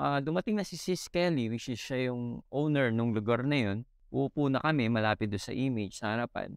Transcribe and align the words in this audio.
ah, 0.00 0.18
dumating 0.24 0.56
na 0.56 0.64
si 0.64 0.80
Sis 0.80 1.12
Kelly, 1.12 1.52
which 1.52 1.68
is 1.68 1.76
siya 1.76 2.08
yung 2.08 2.40
owner 2.48 2.88
nung 2.88 3.12
lugar 3.12 3.44
na 3.44 3.58
yun. 3.60 3.78
Uupo 4.08 4.48
na 4.48 4.58
kami 4.64 4.88
malapit 4.88 5.28
doon 5.28 5.44
sa 5.44 5.52
image 5.52 6.00
sa 6.00 6.16
harapan. 6.16 6.56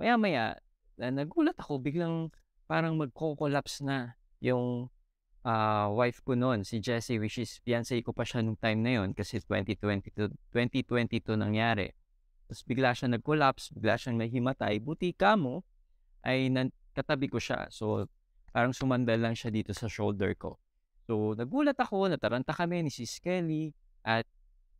Maya-maya, 0.00 0.56
na 0.96 1.12
nagulat 1.12 1.54
ako, 1.60 1.76
biglang 1.78 2.32
parang 2.64 2.96
magko-collapse 2.96 3.84
na 3.84 4.16
yung 4.40 4.88
ah, 5.44 5.92
wife 5.92 6.24
ko 6.24 6.32
noon, 6.34 6.64
si 6.64 6.80
Jessie, 6.80 7.20
which 7.20 7.38
is 7.38 7.60
fiancé 7.62 8.00
ko 8.00 8.16
pa 8.16 8.24
siya 8.24 8.40
nung 8.42 8.58
time 8.58 8.80
na 8.82 8.98
yon 8.98 9.12
kasi 9.12 9.38
2022, 9.44 10.32
2022 10.50 11.36
nangyari. 11.36 11.92
Tapos 12.48 12.62
bigla 12.66 12.96
siya 12.96 13.12
nag-collapse, 13.14 13.76
bigla 13.76 13.94
siyang 14.00 14.18
nahimatay. 14.18 14.80
Buti 14.80 15.12
ka 15.14 15.36
mo, 15.38 15.62
ay 16.26 16.50
nan- 16.50 16.74
katabi 16.96 17.30
ko 17.30 17.38
siya. 17.38 17.70
So, 17.70 18.10
parang 18.50 18.72
sumandal 18.74 19.22
lang 19.22 19.34
siya 19.38 19.52
dito 19.52 19.70
sa 19.70 19.86
shoulder 19.86 20.34
ko. 20.34 20.58
So, 21.06 21.38
nagulat 21.38 21.78
ako, 21.78 22.10
nataranta 22.10 22.50
kami 22.50 22.82
ni 22.82 22.90
Sis 22.90 23.22
Kelly 23.22 23.70
at 24.02 24.26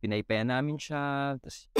pinaypaya 0.03 0.43
namin 0.43 0.75
siya. 0.75 1.39
Tapos, 1.39 1.71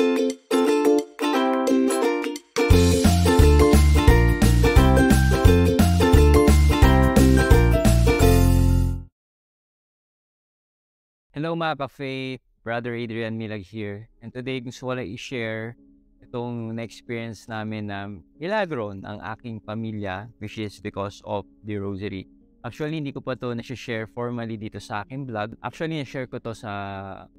Hello 11.36 11.52
mga 11.52 11.76
ka-faith, 11.84 12.40
Brother 12.64 12.96
Adrian 12.96 13.36
Milag 13.36 13.68
here. 13.68 14.08
And 14.24 14.32
today 14.32 14.64
gusto 14.64 14.88
ko 14.88 14.96
lang 14.96 15.12
i-share 15.12 15.76
itong 16.24 16.72
na-experience 16.72 17.52
namin 17.52 17.92
na 17.92 18.08
milagro 18.40 18.96
ng 18.96 19.20
aking 19.36 19.60
pamilya 19.60 20.32
which 20.40 20.56
is 20.56 20.80
because 20.80 21.20
of 21.28 21.44
the 21.68 21.76
rosary. 21.76 22.32
Actually, 22.68 23.00
hindi 23.00 23.16
ko 23.16 23.24
pa 23.24 23.40
to 23.40 23.56
na-share 23.56 24.12
formally 24.12 24.60
dito 24.60 24.76
sa 24.84 25.08
aking 25.08 25.24
vlog. 25.24 25.56
Actually, 25.64 26.04
na-share 26.04 26.28
ko 26.28 26.36
to 26.36 26.52
sa 26.52 26.72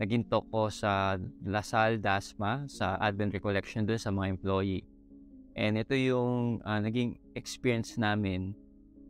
naging 0.00 0.24
talk 0.24 0.48
ko 0.48 0.72
sa 0.72 1.20
Lasal 1.44 2.00
Dasma 2.00 2.64
sa 2.64 2.96
Advent 2.96 3.36
Recollection 3.36 3.84
doon 3.84 4.00
sa 4.00 4.08
mga 4.08 4.40
employee. 4.40 4.88
And 5.52 5.76
ito 5.76 5.92
yung 5.92 6.64
uh, 6.64 6.80
naging 6.80 7.20
experience 7.36 8.00
namin 8.00 8.56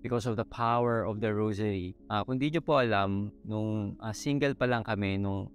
because 0.02 0.26
of 0.26 0.34
the 0.34 0.48
power 0.50 1.06
of 1.06 1.22
the 1.22 1.30
rosary. 1.30 1.94
Uh, 2.10 2.26
kung 2.26 2.42
di 2.42 2.50
nyo 2.50 2.66
po 2.66 2.82
alam, 2.82 3.30
nung 3.46 3.94
uh, 4.02 4.10
single 4.10 4.58
pa 4.58 4.66
lang 4.66 4.82
kami, 4.82 5.22
nung 5.22 5.46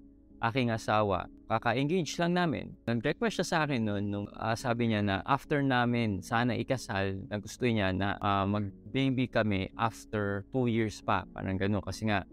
aking 0.43 0.75
asawa, 0.75 1.31
kaka-engage 1.47 2.19
lang 2.19 2.35
namin. 2.35 2.75
Nag-request 2.83 3.39
siya 3.39 3.47
sa 3.47 3.57
akin 3.63 3.87
noon, 3.87 4.03
nung 4.11 4.27
uh, 4.35 4.53
sabi 4.59 4.91
niya 4.91 4.99
na 4.99 5.15
after 5.23 5.63
namin 5.63 6.19
sana 6.19 6.51
ikasal, 6.59 7.15
na 7.31 7.39
gusto 7.39 7.63
niya 7.63 7.95
na 7.95 8.19
uh, 8.19 8.43
mag-baby 8.43 9.31
kami 9.31 9.71
after 9.79 10.43
2 10.51 10.67
years 10.67 10.99
pa. 10.99 11.23
Parang 11.31 11.55
gano'n. 11.55 11.81
Kasi 11.81 12.11
nga, 12.11 12.27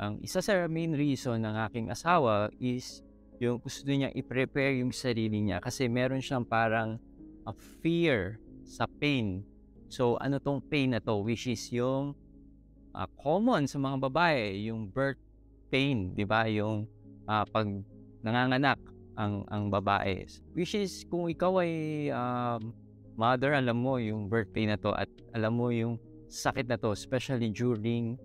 ang 0.00 0.16
isa 0.24 0.40
sa 0.40 0.64
main 0.66 0.96
reason 0.96 1.36
ng 1.44 1.56
aking 1.68 1.92
asawa 1.92 2.48
is 2.56 3.04
yung 3.36 3.60
gusto 3.60 3.84
niya 3.84 4.08
i-prepare 4.16 4.80
yung 4.80 4.92
sarili 4.92 5.44
niya 5.44 5.60
kasi 5.60 5.88
meron 5.88 6.24
siyang 6.24 6.44
parang 6.44 6.96
a 7.44 7.52
fear 7.80 8.40
sa 8.64 8.84
pain 8.88 9.44
So, 9.90 10.14
ano 10.22 10.38
tong 10.38 10.62
pain 10.62 10.94
na 10.94 11.02
to? 11.02 11.18
Which 11.18 11.50
is 11.50 11.66
yung 11.74 12.14
uh, 12.94 13.10
common 13.18 13.66
sa 13.66 13.82
mga 13.82 14.06
babae, 14.06 14.70
yung 14.70 14.86
birth 14.86 15.18
pain, 15.66 16.14
di 16.14 16.22
ba? 16.22 16.46
Yung 16.46 16.86
uh, 17.30 17.46
pag 17.46 17.66
nanganganak 18.26 18.82
ang, 19.14 19.46
ang 19.46 19.70
babae. 19.70 20.26
Which 20.58 20.74
is, 20.74 21.06
kung 21.06 21.30
ikaw 21.30 21.62
ay 21.62 21.72
um, 22.10 22.74
mother, 23.14 23.54
alam 23.54 23.78
mo 23.78 24.02
yung 24.02 24.26
birth 24.26 24.50
pain 24.50 24.74
na 24.74 24.78
to 24.80 24.90
at 24.90 25.08
alam 25.30 25.54
mo 25.54 25.70
yung 25.70 26.02
sakit 26.26 26.66
na 26.66 26.74
to, 26.74 26.90
especially 26.90 27.54
during 27.54 28.18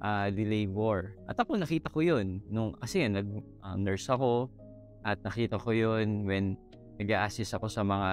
uh, 0.00 0.32
the 0.32 0.44
labor. 0.48 1.18
At 1.28 1.36
ako 1.36 1.60
nakita 1.60 1.92
ko 1.92 2.00
yun 2.00 2.40
nung 2.48 2.72
kasi 2.80 3.04
nag-nurse 3.04 4.08
uh, 4.08 4.16
ako 4.16 4.32
at 5.04 5.20
nakita 5.22 5.60
ko 5.60 5.70
yun 5.76 6.24
when 6.24 6.56
nag-assist 6.96 7.52
ako 7.56 7.68
sa 7.68 7.84
mga 7.84 8.10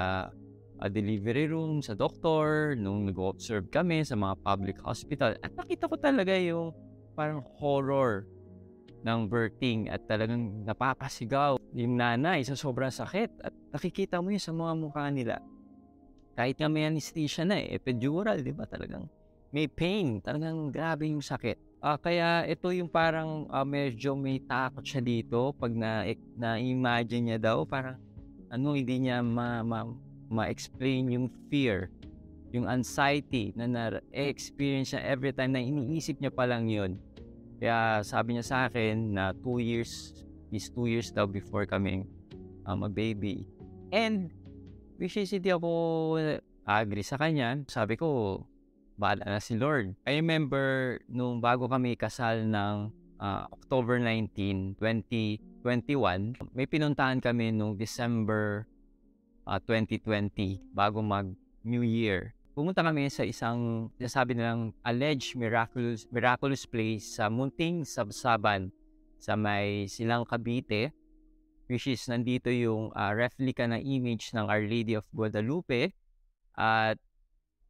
uh, 0.84 0.90
delivery 0.92 1.48
room, 1.48 1.80
sa 1.80 1.96
doktor, 1.96 2.76
nung 2.76 3.08
nag-observe 3.08 3.68
kami 3.72 4.04
sa 4.04 4.20
mga 4.20 4.36
public 4.44 4.78
hospital. 4.84 5.38
At 5.40 5.56
nakita 5.56 5.88
ko 5.88 5.96
talaga 5.96 6.36
yung 6.36 6.76
parang 7.14 7.46
horror 7.62 8.26
ng 9.04 9.20
birthing 9.28 9.92
at 9.92 10.02
talagang 10.08 10.64
napapasigaw 10.64 11.60
yung 11.76 12.00
nanay 12.00 12.42
sa 12.48 12.56
sobrang 12.56 12.92
sakit 12.92 13.30
at 13.44 13.54
nakikita 13.76 14.24
mo 14.24 14.32
yun 14.32 14.42
sa 14.42 14.56
mga 14.56 14.74
mukha 14.80 15.06
nila. 15.12 15.44
Kahit 16.34 16.58
nga 16.58 16.72
may 16.72 16.90
anesthesia 16.90 17.46
na 17.46 17.62
eh, 17.62 17.78
epidural, 17.78 18.42
di 18.42 18.56
ba 18.56 18.66
talagang 18.66 19.06
may 19.54 19.70
pain, 19.70 20.18
talagang 20.18 20.74
grabe 20.74 21.06
yung 21.06 21.22
sakit. 21.22 21.78
Uh, 21.84 22.00
kaya 22.00 22.48
ito 22.48 22.72
yung 22.74 22.90
parang 22.90 23.46
uh, 23.52 23.68
medyo 23.68 24.18
may 24.18 24.42
takot 24.42 24.82
siya 24.82 25.04
dito 25.04 25.54
pag 25.54 25.70
na, 25.70 26.08
na-imagine 26.40 27.36
niya 27.36 27.40
daw, 27.54 27.68
parang 27.68 28.00
ano, 28.50 28.74
hindi 28.74 29.06
niya 29.06 29.22
ma, 29.22 29.62
ma, 29.62 29.86
ma-explain 30.32 31.12
yung 31.14 31.28
fear, 31.52 31.94
yung 32.50 32.66
anxiety 32.66 33.54
na 33.54 33.70
na-experience 33.70 34.96
niya 34.96 35.06
every 35.06 35.36
time 35.36 35.54
na 35.54 35.62
iniisip 35.62 36.18
niya 36.18 36.34
pa 36.34 36.50
lang 36.50 36.66
yun. 36.66 36.98
Kaya 37.64 38.04
sabi 38.04 38.36
niya 38.36 38.44
sa 38.44 38.58
akin 38.68 39.16
na 39.16 39.32
2 39.32 39.64
years, 39.64 40.12
is 40.52 40.68
2 40.76 40.84
years 40.92 41.16
daw 41.16 41.24
before 41.24 41.64
kami 41.64 42.04
um, 42.68 42.84
a 42.84 42.92
baby. 42.92 43.48
And 43.96 44.36
which 45.00 45.16
is 45.16 45.32
hindi 45.32 45.48
ako 45.48 46.20
agree 46.68 47.08
sa 47.08 47.16
kanya. 47.16 47.64
Sabi 47.72 47.96
ko, 47.96 48.44
bahala 49.00 49.24
na 49.24 49.40
si 49.40 49.56
Lord. 49.56 49.96
I 50.04 50.20
remember 50.20 51.00
nung 51.08 51.40
bago 51.40 51.72
kami 51.72 51.96
kasal 51.96 52.44
ng 52.44 52.92
uh, 53.24 53.48
October 53.48 53.96
19, 53.96 54.76
2021, 54.76 56.36
may 56.52 56.68
pinuntahan 56.68 57.24
kami 57.24 57.56
nung 57.56 57.80
December 57.80 58.68
uh, 59.48 59.56
ah, 59.56 59.60
2020 59.64 60.76
bago 60.76 61.00
mag 61.00 61.32
New 61.64 61.88
Year. 61.88 62.36
Pumunta 62.54 62.86
kami 62.86 63.10
sa 63.10 63.26
isang 63.26 63.90
sinasabi 63.98 64.38
nilang 64.38 64.78
alleged 64.86 65.34
miraculous, 65.34 66.06
miraculous 66.14 66.70
place 66.70 67.18
sa 67.18 67.26
Munting 67.26 67.82
Sabsaban 67.82 68.70
sa 69.18 69.34
may 69.34 69.90
Silang 69.90 70.22
Cavite 70.22 70.94
which 71.66 71.90
is 71.90 72.06
nandito 72.06 72.54
yung 72.54 72.94
uh, 72.94 73.10
replica 73.10 73.66
na 73.66 73.82
image 73.82 74.30
ng 74.38 74.46
Our 74.46 74.70
Lady 74.70 74.94
of 74.94 75.10
Guadalupe 75.10 75.98
at 76.54 77.02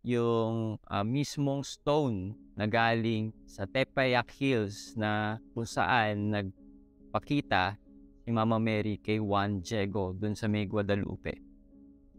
yung 0.04 0.76
uh, 0.92 1.06
mismong 1.08 1.64
stone 1.64 2.36
na 2.60 2.68
galing 2.68 3.32
sa 3.48 3.64
Tepayac 3.64 4.36
Hills 4.36 5.00
na 5.00 5.40
kung 5.56 5.64
saan 5.64 6.36
nagpakita 6.36 7.80
si 8.28 8.36
Mama 8.36 8.60
Mary 8.60 9.00
kay 9.00 9.16
Juan 9.16 9.64
Diego 9.64 10.12
dun 10.12 10.36
sa 10.36 10.52
may 10.52 10.68
Guadalupe. 10.68 11.40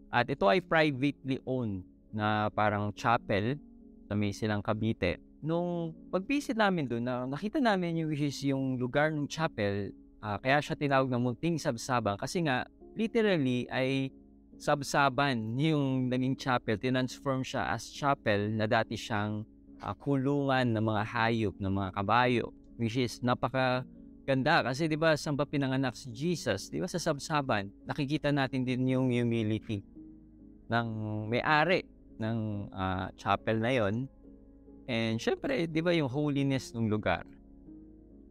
At 0.08 0.32
ito 0.32 0.48
ay 0.48 0.64
privately 0.64 1.36
owned 1.44 1.93
na 2.14 2.48
parang 2.54 2.94
chapel 2.94 3.58
sa 4.06 4.14
may 4.14 4.30
silang 4.30 4.62
Cavite. 4.62 5.18
Nung 5.44 5.92
pag-visit 6.08 6.56
namin 6.56 6.88
doon, 6.88 7.04
na 7.04 7.28
nakita 7.28 7.60
namin 7.60 8.00
yung 8.00 8.08
which 8.08 8.24
is 8.24 8.38
yung 8.46 8.80
lugar 8.80 9.12
ng 9.12 9.28
chapel, 9.28 9.92
uh, 10.24 10.38
kaya 10.40 10.62
siya 10.62 10.78
tinawag 10.78 11.10
na 11.10 11.20
munting 11.20 11.60
sabsaban 11.60 12.16
kasi 12.16 12.40
nga 12.46 12.64
literally 12.96 13.68
ay 13.68 14.08
sabsaban 14.56 15.58
yung 15.60 16.08
naging 16.08 16.38
chapel. 16.38 16.78
Tinransform 16.78 17.44
siya 17.44 17.74
as 17.74 17.90
chapel 17.90 18.48
na 18.54 18.64
dati 18.64 18.96
siyang 18.96 19.44
uh, 19.82 19.94
kulungan 19.98 20.72
ng 20.72 20.84
mga 20.84 21.02
hayop, 21.04 21.54
ng 21.60 21.72
mga 21.74 21.90
kabayo. 21.92 22.54
Which 22.80 22.96
is 22.96 23.20
napaka 23.20 23.84
ganda 24.24 24.64
kasi 24.64 24.88
'di 24.88 24.96
ba 24.96 25.14
saan 25.20 25.36
ba 25.36 25.44
pinanganak 25.44 25.92
si 25.94 26.08
Jesus? 26.08 26.72
'Di 26.72 26.80
ba 26.80 26.88
sa 26.88 26.96
sabsaban? 26.96 27.68
Nakikita 27.84 28.32
natin 28.32 28.64
din 28.64 28.88
yung 28.88 29.12
humility 29.12 29.84
ng 30.72 30.86
may-ari 31.28 31.84
ng 32.18 32.68
uh, 32.70 33.06
chapel 33.18 33.58
na 33.58 33.72
yon. 33.72 34.06
And 34.84 35.16
syempre, 35.16 35.64
di 35.64 35.80
ba 35.80 35.96
yung 35.96 36.12
holiness 36.12 36.76
ng 36.76 36.92
lugar? 36.92 37.24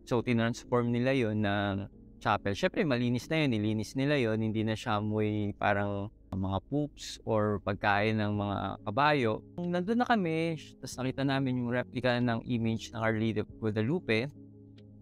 So, 0.06 0.22
tinransform 0.22 0.92
nila 0.94 1.16
yon 1.16 1.42
na 1.42 1.88
chapel. 2.22 2.56
Syempre, 2.56 2.86
malinis 2.88 3.28
na 3.28 3.44
yun. 3.44 3.50
Nilinis 3.56 3.96
nila 3.98 4.16
yon 4.20 4.40
Hindi 4.40 4.62
na 4.64 4.76
siya 4.78 5.00
amoy 5.02 5.52
parang 5.58 6.12
mga 6.34 6.60
poops 6.66 7.22
or 7.30 7.62
pagkain 7.62 8.18
ng 8.18 8.34
mga 8.34 8.58
kabayo. 8.90 9.32
Nandun 9.60 10.02
na 10.02 10.08
kami, 10.08 10.58
tapos 10.82 10.96
nakita 10.98 11.24
namin 11.24 11.62
yung 11.62 11.70
replica 11.70 12.18
ng 12.18 12.42
image 12.50 12.90
ng 12.90 13.00
Our 13.00 13.16
Lady 13.18 13.40
of 13.46 13.50
Guadalupe. 13.62 14.30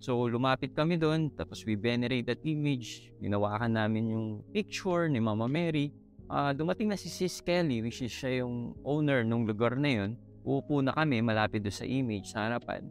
So, 0.01 0.18
lumapit 0.25 0.74
kami 0.74 0.98
doon, 0.98 1.30
tapos 1.31 1.62
we 1.63 1.78
venerate 1.78 2.25
that 2.25 2.42
image. 2.42 3.13
Ginawakan 3.22 3.78
namin 3.78 4.12
yung 4.12 4.28
picture 4.50 5.06
ni 5.07 5.22
Mama 5.22 5.45
Mary 5.45 5.94
uh, 6.31 6.51
dumating 6.56 6.88
na 6.88 6.95
si 6.95 7.12
Sis 7.12 7.44
Kelly, 7.44 7.83
which 7.83 8.00
is 8.00 8.10
siya 8.16 8.48
yung 8.48 8.72
owner 8.88 9.28
ng 9.28 9.44
lugar 9.44 9.75
na 9.75 9.92
yun. 9.92 10.12
Uupo 10.42 10.80
na 10.80 10.95
kami 10.95 11.19
malapit 11.22 11.62
doon 11.62 11.75
sa 11.75 11.86
image 11.86 12.31
sa 12.31 12.48
harapan. 12.48 12.88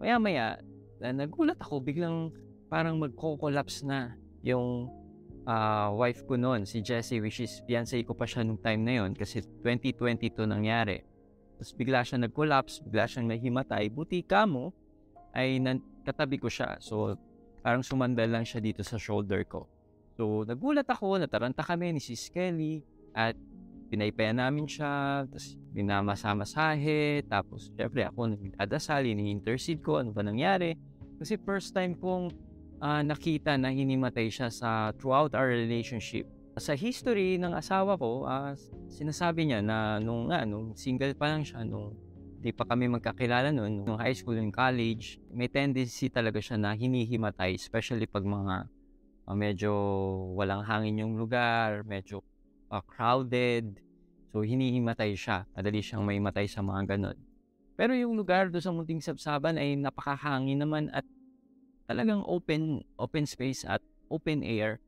Maya-maya, 0.00 0.58
na 0.98 1.12
nagulat 1.12 1.60
ako, 1.60 1.84
biglang 1.84 2.32
parang 2.66 2.98
magko-collapse 2.98 3.86
na 3.86 4.16
yung 4.42 4.90
uh, 5.46 5.88
wife 5.94 6.26
ko 6.26 6.34
noon, 6.34 6.66
si 6.66 6.82
Jessie, 6.82 7.22
which 7.22 7.38
is 7.38 7.62
fiancé 7.68 8.02
ko 8.02 8.16
pa 8.16 8.26
siya 8.26 8.42
nung 8.42 8.58
time 8.58 8.82
na 8.82 9.04
yon 9.04 9.12
kasi 9.14 9.44
2022 9.62 10.48
nangyari. 10.48 11.04
Tapos 11.56 11.72
bigla 11.76 12.02
siya 12.02 12.18
nag-collapse, 12.26 12.82
bigla 12.84 13.06
siyang 13.06 13.30
nahimatay. 13.30 13.88
Buti 13.88 14.26
ka 14.26 14.44
mo, 14.44 14.74
ay 15.36 15.60
nan- 15.62 15.84
katabi 16.02 16.40
ko 16.40 16.50
siya. 16.50 16.80
So, 16.82 17.14
parang 17.62 17.84
sumandal 17.86 18.28
lang 18.28 18.44
siya 18.44 18.60
dito 18.60 18.82
sa 18.82 19.00
shoulder 19.00 19.44
ko. 19.46 19.68
So, 20.16 20.48
nagulat 20.48 20.88
ako, 20.88 21.20
nataranta 21.20 21.60
kami 21.60 21.92
ni 21.92 22.00
Sis 22.00 22.32
Kelly 22.32 22.80
at 23.12 23.36
pinaypaya 23.92 24.32
namin 24.32 24.66
siya, 24.66 25.24
tapos 25.28 25.54
binamasahe 25.76 27.22
tapos 27.28 27.70
syempre 27.76 28.02
ako 28.08 28.32
nagdadasal, 28.34 29.04
ini-intercede 29.04 29.84
ko, 29.84 30.00
ano 30.00 30.10
ba 30.10 30.24
nangyari. 30.24 30.74
Kasi 31.20 31.36
first 31.44 31.76
time 31.76 31.92
kong 31.96 32.32
uh, 32.80 33.04
nakita 33.04 33.60
na 33.60 33.68
hinimatay 33.68 34.32
siya 34.32 34.48
sa 34.48 34.90
throughout 34.96 35.36
our 35.36 35.48
relationship. 35.48 36.24
Sa 36.56 36.72
history 36.72 37.36
ng 37.36 37.52
asawa 37.52 38.00
ko, 38.00 38.24
uh, 38.24 38.56
sinasabi 38.88 39.52
niya 39.52 39.60
na 39.60 40.00
nung, 40.00 40.32
uh, 40.32 40.44
nung 40.48 40.72
single 40.72 41.12
pa 41.12 41.28
lang 41.28 41.44
siya, 41.44 41.60
nung 41.60 41.92
di 42.40 42.52
pa 42.52 42.64
kami 42.68 42.88
magkakilala 42.88 43.52
noon, 43.52 43.84
nung 43.84 44.00
high 44.00 44.16
school 44.16 44.36
and 44.36 44.52
college, 44.52 45.20
may 45.32 45.48
tendency 45.48 46.08
talaga 46.08 46.40
siya 46.40 46.56
na 46.56 46.72
hinihimatay, 46.72 47.56
especially 47.56 48.08
pag 48.08 48.24
mga 48.24 48.68
uh, 49.26 49.36
medyo 49.36 49.74
walang 50.38 50.62
hangin 50.62 51.02
yung 51.02 51.14
lugar, 51.18 51.82
medyo 51.82 52.22
uh, 52.70 52.82
crowded. 52.82 53.82
So, 54.30 54.46
hinihimatay 54.46 55.18
siya. 55.18 55.44
Madali 55.52 55.82
siyang 55.82 56.06
may 56.06 56.22
matay 56.22 56.46
sa 56.46 56.62
mga 56.62 56.96
ganun. 56.96 57.18
Pero 57.76 57.92
yung 57.92 58.16
lugar 58.16 58.48
doon 58.48 58.64
sa 58.64 58.72
Munting 58.72 59.04
Sabsaban 59.04 59.60
ay 59.60 59.76
napakahangin 59.76 60.64
naman 60.64 60.88
at 60.96 61.04
talagang 61.84 62.24
open 62.24 62.80
open 62.96 63.28
space 63.28 63.68
at 63.68 63.84
open 64.08 64.40
air. 64.40 64.80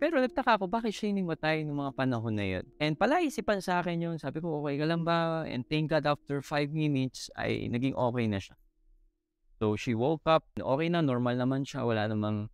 Pero 0.00 0.16
nagtaka 0.16 0.56
ako, 0.56 0.64
bakit 0.64 0.96
siya 0.96 1.12
hinimatay 1.12 1.60
ng 1.68 1.76
mga 1.76 1.92
panahon 1.92 2.32
na 2.32 2.46
yun? 2.46 2.64
And 2.80 2.96
palaisipan 2.96 3.60
sa 3.60 3.84
akin 3.84 4.00
yun, 4.00 4.16
sabi 4.16 4.40
ko, 4.40 4.64
okay 4.64 4.80
ka 4.80 4.88
lang 4.88 5.04
ba? 5.04 5.44
And 5.44 5.60
thank 5.68 5.92
God 5.92 6.08
after 6.08 6.40
5 6.40 6.72
minutes 6.72 7.28
ay 7.36 7.68
naging 7.68 7.92
okay 7.92 8.24
na 8.24 8.40
siya. 8.40 8.56
So 9.60 9.76
she 9.76 9.92
woke 9.92 10.24
up, 10.24 10.48
okay 10.56 10.88
na, 10.88 11.04
normal 11.04 11.36
naman 11.36 11.68
siya, 11.68 11.84
wala 11.84 12.08
namang 12.08 12.48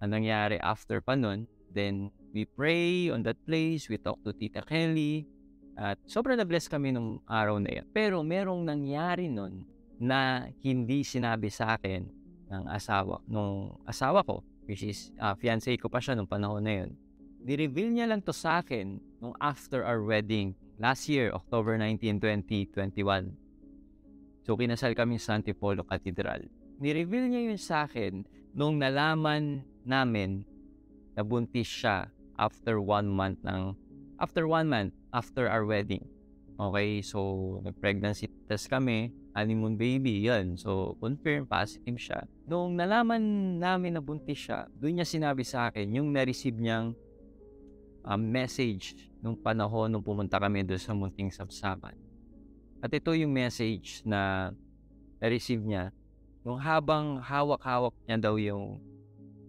ang 0.00 0.10
nangyari 0.12 0.60
after 0.60 1.00
pa 1.00 1.16
nun. 1.16 1.48
Then, 1.72 2.08
we 2.32 2.48
pray 2.48 3.12
on 3.12 3.24
that 3.24 3.36
place, 3.44 3.88
we 3.88 4.00
talk 4.00 4.20
to 4.24 4.32
Tita 4.32 4.64
Kelly, 4.64 5.28
at 5.76 6.00
sobrang 6.08 6.40
na-bless 6.40 6.72
kami 6.72 6.92
nung 6.92 7.20
araw 7.28 7.60
na 7.60 7.80
yan. 7.80 7.86
Pero 7.92 8.24
merong 8.24 8.64
nangyari 8.64 9.28
nun 9.28 9.68
na 10.00 10.48
hindi 10.64 11.04
sinabi 11.04 11.52
sa 11.52 11.76
akin 11.76 12.08
ng 12.48 12.64
asawa, 12.72 13.20
nung 13.28 13.76
asawa 13.84 14.24
ko, 14.24 14.40
which 14.64 14.84
is 14.84 15.12
uh, 15.20 15.36
fiancé 15.36 15.76
ko 15.76 15.92
pa 15.92 16.00
siya 16.00 16.16
nung 16.16 16.28
panahon 16.28 16.64
na 16.64 16.84
yun. 16.84 16.90
Di-reveal 17.44 17.92
niya 17.92 18.08
lang 18.08 18.24
to 18.24 18.32
sa 18.32 18.64
akin 18.64 18.98
nung 19.20 19.36
after 19.38 19.84
our 19.84 20.00
wedding 20.00 20.56
last 20.80 21.08
year, 21.08 21.32
October 21.32 21.76
19, 21.76 22.20
2021. 22.20 23.32
So, 24.48 24.54
kinasal 24.54 24.94
kami 24.94 25.20
sa 25.20 25.36
Antipolo 25.36 25.82
Cathedral. 25.84 26.46
Ni-reveal 26.80 27.26
niya 27.28 27.42
yun 27.52 27.60
sa 27.60 27.84
akin 27.88 28.24
nung 28.56 28.80
nalaman 28.80 29.60
namin 29.84 30.40
na 31.12 31.20
buntis 31.20 31.68
siya 31.68 32.08
after 32.40 32.80
one 32.80 33.04
month 33.04 33.36
ng 33.44 33.76
after 34.16 34.48
one 34.48 34.64
month 34.72 34.96
after 35.12 35.44
our 35.44 35.68
wedding. 35.68 36.00
Okay, 36.56 37.04
so 37.04 37.60
nag-pregnancy 37.68 38.32
test 38.48 38.72
kami, 38.72 39.12
honeymoon 39.36 39.76
baby, 39.76 40.24
yan. 40.24 40.56
So, 40.56 40.96
confirm, 40.96 41.44
positive 41.44 42.00
siya. 42.00 42.24
Noong 42.48 42.80
nalaman 42.80 43.20
namin 43.60 43.92
na 43.92 44.00
buntis 44.00 44.48
siya, 44.48 44.64
doon 44.72 44.96
niya 44.96 45.04
sinabi 45.04 45.44
sa 45.44 45.68
akin 45.68 45.84
yung 45.92 46.16
na-receive 46.16 46.56
niyang 46.56 46.96
um, 48.08 48.22
message 48.24 48.96
nung 49.20 49.36
panahon 49.36 49.92
nung 49.92 50.00
pumunta 50.00 50.40
kami 50.40 50.64
doon 50.64 50.80
sa 50.80 50.96
Munting 50.96 51.28
Sabsaban. 51.28 51.92
At 52.80 52.88
ito 52.88 53.12
yung 53.12 53.36
message 53.36 54.00
na 54.08 54.48
na-receive 55.20 55.60
niya 55.60 55.92
nung 56.46 56.62
habang 56.62 57.18
hawak-hawak 57.18 57.90
niya 58.06 58.22
daw 58.22 58.38
yung 58.38 58.78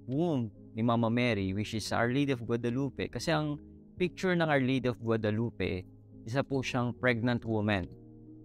womb 0.10 0.50
ni 0.74 0.82
Mama 0.82 1.14
Mary, 1.14 1.54
which 1.54 1.78
is 1.78 1.94
Our 1.94 2.10
Lady 2.10 2.34
of 2.34 2.42
Guadalupe. 2.42 3.06
Kasi 3.14 3.30
ang 3.30 3.62
picture 4.02 4.34
ng 4.34 4.50
Our 4.50 4.66
Lady 4.66 4.90
of 4.90 4.98
Guadalupe, 4.98 5.86
isa 6.26 6.42
po 6.42 6.66
siyang 6.66 6.98
pregnant 6.98 7.46
woman. 7.46 7.86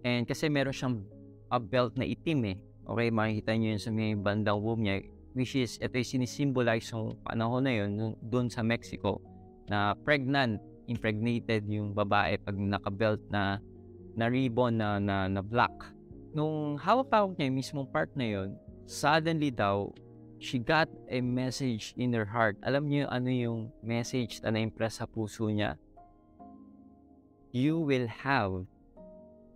And 0.05 0.29
kasi 0.29 0.53
meron 0.53 0.69
siyang 0.69 1.01
a 1.49 1.57
belt 1.57 1.97
na 1.97 2.05
itim 2.05 2.53
eh. 2.53 2.57
Okay, 2.85 3.09
makikita 3.09 3.57
niyo 3.57 3.73
yun 3.73 3.81
sa 3.81 3.89
may 3.89 4.13
bandang 4.13 4.61
womb 4.61 4.85
niya, 4.85 5.01
which 5.33 5.57
is, 5.57 5.81
ito 5.81 5.97
yung 5.97 6.09
sinisimbolize 6.21 6.93
yung 6.93 7.17
panahon 7.25 7.65
na 7.65 7.73
yun, 7.73 8.13
doon 8.21 8.53
sa 8.53 8.61
Mexico, 8.61 9.17
na 9.65 9.97
pregnant, 10.05 10.61
impregnated 10.85 11.65
yung 11.65 11.95
babae 11.95 12.37
pag 12.37 12.53
naka-belt 12.53 13.23
na, 13.33 13.57
na 14.13 14.25
ribbon 14.29 14.77
na, 14.77 14.99
na, 15.01 15.25
na 15.31 15.41
black. 15.41 15.92
Nung 16.33 16.81
hawak-hawak 16.81 17.37
niya 17.37 17.45
yung 17.45 17.57
mismong 17.61 17.89
part 17.93 18.09
na 18.17 18.25
yun, 18.25 18.57
suddenly 18.89 19.53
daw, 19.53 19.93
she 20.41 20.57
got 20.57 20.89
a 21.05 21.21
message 21.21 21.93
in 21.93 22.09
her 22.17 22.25
heart. 22.25 22.57
Alam 22.65 22.89
niyo 22.89 23.05
ano 23.13 23.29
yung 23.29 23.69
message 23.85 24.41
na 24.41 24.49
na-impress 24.49 24.97
sa 24.97 25.05
puso 25.05 25.45
niya? 25.53 25.77
You 27.53 27.77
will 27.85 28.09
have 28.09 28.65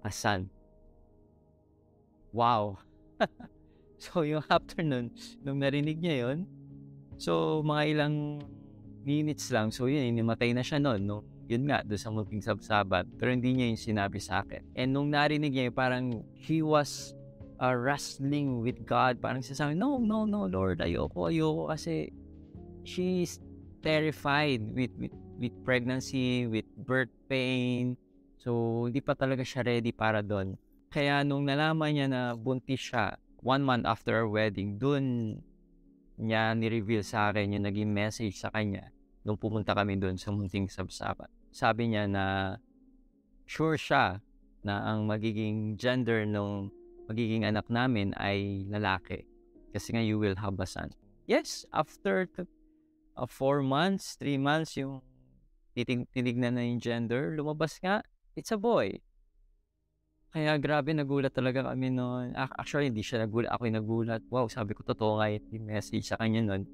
a 0.05 0.13
son. 0.13 0.53
Wow! 2.29 2.77
so, 3.97 4.21
yung 4.21 4.45
afternoon, 4.45 5.09
nung 5.41 5.57
narinig 5.57 5.97
niya 5.97 6.29
yon 6.29 6.45
so, 7.17 7.65
mga 7.65 7.83
ilang 7.97 8.15
minutes 9.01 9.49
lang, 9.49 9.73
so 9.73 9.89
yun, 9.89 10.13
inimatay 10.13 10.53
na 10.53 10.61
siya 10.61 10.77
noon, 10.77 11.09
no? 11.09 11.25
Yun 11.47 11.63
nga, 11.71 11.79
doon 11.83 11.99
sa 11.99 12.11
mulking 12.11 12.43
sabsabat. 12.43 13.07
Pero 13.15 13.31
hindi 13.31 13.55
niya 13.55 13.71
yung 13.71 13.79
sinabi 13.79 14.19
sa 14.19 14.43
akin. 14.43 14.63
And 14.75 14.91
nung 14.91 15.11
narinig 15.11 15.55
niya, 15.55 15.71
parang 15.71 16.23
he 16.35 16.59
was 16.59 17.15
uh, 17.63 17.73
wrestling 17.73 18.59
with 18.59 18.83
God. 18.83 19.23
Parang 19.23 19.39
sasabi, 19.39 19.73
no, 19.73 19.97
no, 19.97 20.27
no, 20.27 20.45
Lord, 20.45 20.83
ayoko, 20.83 21.31
ayoko 21.31 21.71
kasi 21.71 22.11
she's 22.83 23.39
terrified 23.79 24.61
with, 24.75 24.91
with, 24.99 25.15
with 25.39 25.55
pregnancy, 25.63 26.45
with 26.47 26.67
birth 26.83 27.11
pain. 27.31 27.95
So, 28.43 28.85
hindi 28.87 28.99
pa 28.99 29.15
talaga 29.15 29.43
siya 29.43 29.65
ready 29.65 29.91
para 29.95 30.19
doon. 30.19 30.59
Kaya 30.91 31.23
nung 31.23 31.47
nalaman 31.47 31.91
niya 31.95 32.07
na 32.07 32.21
buntis 32.35 32.79
siya, 32.79 33.19
one 33.43 33.63
month 33.63 33.87
after 33.87 34.15
our 34.15 34.29
wedding, 34.29 34.79
doon 34.79 35.37
niya 36.17 36.57
ni-reveal 36.57 37.05
sa 37.05 37.29
akin 37.29 37.53
yung 37.53 37.65
naging 37.67 37.91
message 37.91 38.41
sa 38.41 38.49
kanya 38.49 38.89
nung 39.21 39.37
pumunta 39.37 39.75
kami 39.75 39.99
doon 39.99 40.15
sa 40.17 40.31
munting 40.33 40.71
sabsabat. 40.71 41.29
Sabi 41.51 41.93
niya 41.93 42.05
na 42.09 42.55
sure 43.47 43.79
siya 43.79 44.19
na 44.67 44.83
ang 44.93 45.07
magiging 45.07 45.79
gender 45.79 46.27
nung 46.27 46.69
magiging 47.07 47.47
anak 47.47 47.65
namin 47.71 48.11
ay 48.19 48.67
lalaki. 48.67 49.23
Kasi 49.71 49.95
nga, 49.95 50.03
you 50.03 50.19
will 50.19 50.35
have 50.35 50.59
a 50.59 50.67
son. 50.67 50.91
Yes, 51.27 51.63
after 51.71 52.27
uh, 53.15 53.27
four 53.27 53.63
months, 53.63 54.19
three 54.19 54.39
months, 54.39 54.75
yung 54.75 55.03
titig 55.75 56.07
tinignan 56.11 56.59
na 56.59 56.63
yung 56.67 56.83
gender, 56.83 57.35
lumabas 57.35 57.79
nga, 57.79 58.03
it's 58.35 58.51
a 58.51 58.59
boy. 58.59 58.99
Kaya 60.35 60.59
grabe, 60.59 60.91
nagulat 60.91 61.31
talaga 61.31 61.71
kami 61.71 61.87
noon. 61.95 62.35
Actually, 62.35 62.91
hindi 62.91 63.01
siya 63.01 63.23
nagulat. 63.23 63.47
Ako 63.55 63.61
yung 63.71 63.79
nagulat. 63.79 64.21
Wow, 64.27 64.51
sabi 64.51 64.75
ko, 64.75 64.83
totoo 64.83 65.23
nga 65.23 65.31
yung 65.31 65.65
message 65.65 66.11
sa 66.11 66.19
kanya 66.19 66.43
noon. 66.43 66.67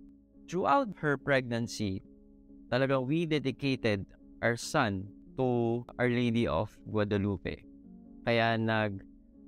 Throughout 0.49 0.89
her 0.99 1.15
pregnancy, 1.21 2.01
talaga 2.67 2.97
we 2.97 3.29
dedicated 3.29 4.03
our 4.43 4.59
son 4.59 5.07
to 5.39 5.81
Our 5.95 6.11
Lady 6.11 6.45
of 6.45 6.69
Guadalupe. 6.83 7.63
Kaya 8.27 8.59
nag 8.59 8.99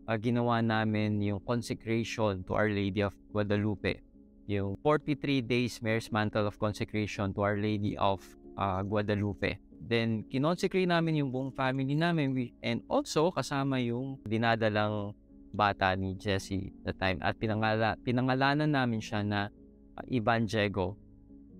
uh, 0.07 0.17
ginawa 0.17 0.63
namin 0.63 1.19
yung 1.19 1.43
consecration 1.43 2.47
to 2.47 2.55
Our 2.55 2.71
Lady 2.71 3.03
of 3.03 3.13
Guadalupe. 3.29 3.99
Yung 4.47 4.79
43 4.79 5.43
days 5.43 5.83
Mary's 5.83 6.09
Mantle 6.09 6.47
of 6.47 6.55
Consecration 6.55 7.35
to 7.35 7.43
Our 7.43 7.59
Lady 7.59 7.99
of 7.99 8.23
uh, 8.55 8.79
Guadalupe. 8.87 9.59
Then, 9.85 10.25
kinonsecrate 10.31 10.89
namin 10.89 11.21
yung 11.21 11.29
buong 11.29 11.53
family 11.53 11.93
namin 11.93 12.33
and 12.65 12.81
also 12.89 13.29
kasama 13.29 13.77
yung 13.77 14.17
dinadalang 14.25 15.13
bata 15.53 15.93
ni 15.93 16.17
Jessie 16.17 16.73
that 16.83 16.97
time 16.97 17.21
at 17.21 17.37
pinangala, 17.37 17.93
pinangalanan 18.01 18.71
namin 18.71 18.99
siya 18.99 19.21
na 19.21 19.51
uh, 19.93 20.05
Ivan 20.09 20.49
Diego. 20.49 20.97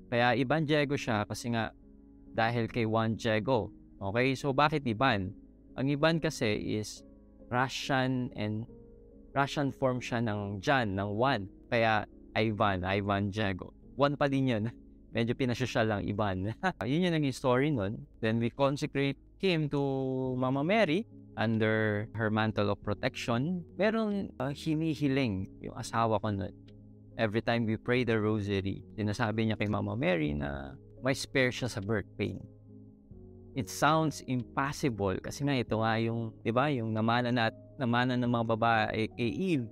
Kaya 0.10 0.34
Ivan 0.34 0.66
Diego 0.66 0.98
siya 0.98 1.26
kasi 1.26 1.54
nga 1.54 1.70
dahil 2.36 2.68
kay 2.68 2.84
Juan 2.84 3.16
Diego. 3.16 3.72
Okay, 3.98 4.36
so 4.36 4.52
bakit 4.52 4.84
Ivan? 4.84 5.32
Ang 5.80 5.88
Ivan 5.88 6.20
kasi 6.20 6.76
is 6.76 7.02
Russian 7.48 8.30
and 8.36 8.68
Russian 9.32 9.72
form 9.72 10.04
siya 10.04 10.20
ng 10.24 10.60
Jan, 10.60 10.96
ng 11.00 11.16
Juan. 11.16 11.48
Kaya 11.72 12.04
Ivan, 12.36 12.84
Ivan 12.84 13.32
Diego. 13.32 13.72
Juan 13.96 14.20
pa 14.20 14.28
din 14.28 14.52
yun. 14.52 14.64
Medyo 15.16 15.32
pinasosyal 15.32 15.88
lang 15.88 16.02
Ivan. 16.04 16.52
yun 16.92 17.08
yung 17.08 17.16
naging 17.16 17.36
story 17.36 17.72
nun. 17.72 18.04
Then 18.20 18.44
we 18.44 18.52
consecrate 18.52 19.16
him 19.40 19.72
to 19.72 19.80
Mama 20.36 20.64
Mary 20.64 21.08
under 21.40 22.08
her 22.16 22.28
mantle 22.28 22.72
of 22.72 22.84
protection. 22.84 23.64
Merong 23.80 24.32
uh, 24.40 24.52
hinihiling 24.52 25.48
yung 25.64 25.76
asawa 25.76 26.20
ko 26.20 26.32
nun. 26.32 26.52
Every 27.16 27.40
time 27.40 27.64
we 27.64 27.80
pray 27.80 28.04
the 28.04 28.20
rosary, 28.20 28.84
sinasabi 29.00 29.48
niya 29.48 29.56
kay 29.56 29.72
Mama 29.72 29.96
Mary 29.96 30.36
na 30.36 30.76
may 31.06 31.14
spare 31.14 31.54
siya 31.54 31.70
sa 31.70 31.78
birth 31.78 32.10
pain 32.18 32.42
it 33.56 33.72
sounds 33.72 34.20
impossible 34.28 35.16
kasi 35.24 35.48
nga 35.48 35.56
ito 35.56 35.80
nga 35.80 35.96
yung, 35.96 36.36
'di 36.44 36.52
ba, 36.52 36.68
yung 36.68 36.92
namana 36.92 37.32
na 37.32 37.48
namana 37.80 38.20
ng 38.20 38.28
mga 38.28 38.46
babae 38.52 39.08
kay 39.16 39.32
Eve, 39.32 39.68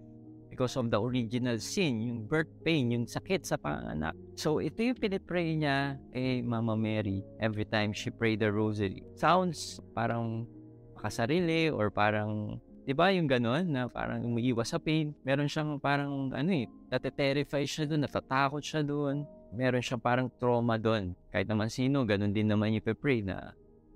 because 0.47 0.77
of 0.77 0.87
the 0.93 0.99
original 0.99 1.59
sin, 1.59 1.99
yung 1.99 2.19
birth 2.29 2.51
pain, 2.63 2.93
yung 2.93 3.09
sakit 3.09 3.41
sa 3.41 3.57
panganak. 3.57 4.15
So, 4.37 4.61
ito 4.61 4.85
yung 4.85 4.99
pinipray 4.99 5.57
niya 5.57 5.97
eh 6.13 6.45
Mama 6.45 6.77
Mary 6.77 7.25
every 7.41 7.65
time 7.65 7.89
she 7.89 8.13
pray 8.13 8.37
the 8.37 8.47
rosary. 8.47 9.03
Sounds 9.17 9.81
parang 9.97 10.47
makasarili 10.95 11.73
or 11.73 11.91
parang 11.91 12.61
'di 12.85 12.93
ba 12.95 13.11
yung 13.11 13.27
gano'n 13.27 13.65
na 13.67 13.81
parang 13.91 14.23
umiiwas 14.23 14.71
sa 14.71 14.79
pain. 14.79 15.11
Meron 15.27 15.51
siyang 15.51 15.75
parang 15.81 16.31
ano 16.31 16.51
eh, 16.55 16.69
nate-terrify 16.87 17.67
siya 17.67 17.83
doon, 17.89 18.07
natatakot 18.07 18.63
siya 18.63 18.79
doon. 18.83 19.27
Meron 19.53 19.85
siyang 19.85 20.01
parang 20.01 20.27
trauma 20.41 20.81
doon. 20.81 21.13
Kahit 21.29 21.45
naman 21.45 21.69
sino, 21.69 22.03
ganun 22.03 22.33
din 22.33 22.49
naman 22.49 22.73
yung 22.73 22.85
pray 22.97 23.21
na 23.21 23.53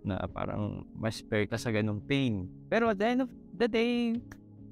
na 0.08 0.24
parang 0.30 0.88
mas 0.96 1.20
spare 1.20 1.50
ka 1.50 1.60
sa 1.60 1.74
ganung 1.74 2.00
pain. 2.00 2.48
Pero 2.72 2.88
at 2.88 2.98
the 3.02 3.08
end 3.08 3.22
of 3.26 3.30
the 3.58 3.68
day, 3.68 4.16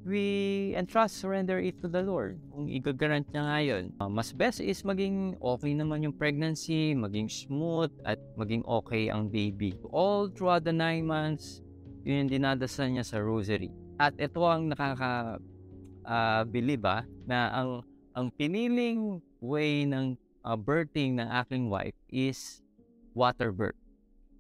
we 0.06 0.72
entrust, 0.78 1.18
surrender 1.18 1.58
it 1.58 1.82
to 1.82 1.90
the 1.90 2.00
Lord. 2.00 2.38
Kung 2.54 2.70
i-grant 2.70 3.26
niya 3.34 3.44
ngayon, 3.44 3.84
uh, 4.00 4.08
mas 4.08 4.32
best 4.32 4.62
is 4.62 4.86
maging 4.86 5.34
okay 5.42 5.74
naman 5.74 6.06
yung 6.06 6.16
pregnancy, 6.16 6.94
maging 6.94 7.28
smooth, 7.28 7.90
at 8.06 8.22
maging 8.38 8.62
okay 8.70 9.10
ang 9.10 9.28
baby. 9.28 9.74
All 9.90 10.30
throughout 10.30 10.64
the 10.64 10.72
nine 10.72 11.10
months, 11.10 11.66
yun 12.06 12.26
yung 12.26 12.32
dinadasal 12.32 12.94
niya 12.94 13.04
sa 13.04 13.18
rosary. 13.18 13.74
At 13.98 14.14
ito 14.22 14.46
ang 14.46 14.70
nakaka 14.70 15.42
uh, 16.06 16.46
ah, 16.46 17.04
na 17.26 17.40
ang 17.52 17.70
ang 18.16 18.32
piniling 18.32 19.20
way 19.44 19.84
ng 19.84 20.16
uh, 20.46 20.56
birthing 20.56 21.18
ng 21.18 21.28
aking 21.44 21.68
wife 21.68 21.98
is 22.14 22.62
water 23.18 23.50
birth 23.50 23.78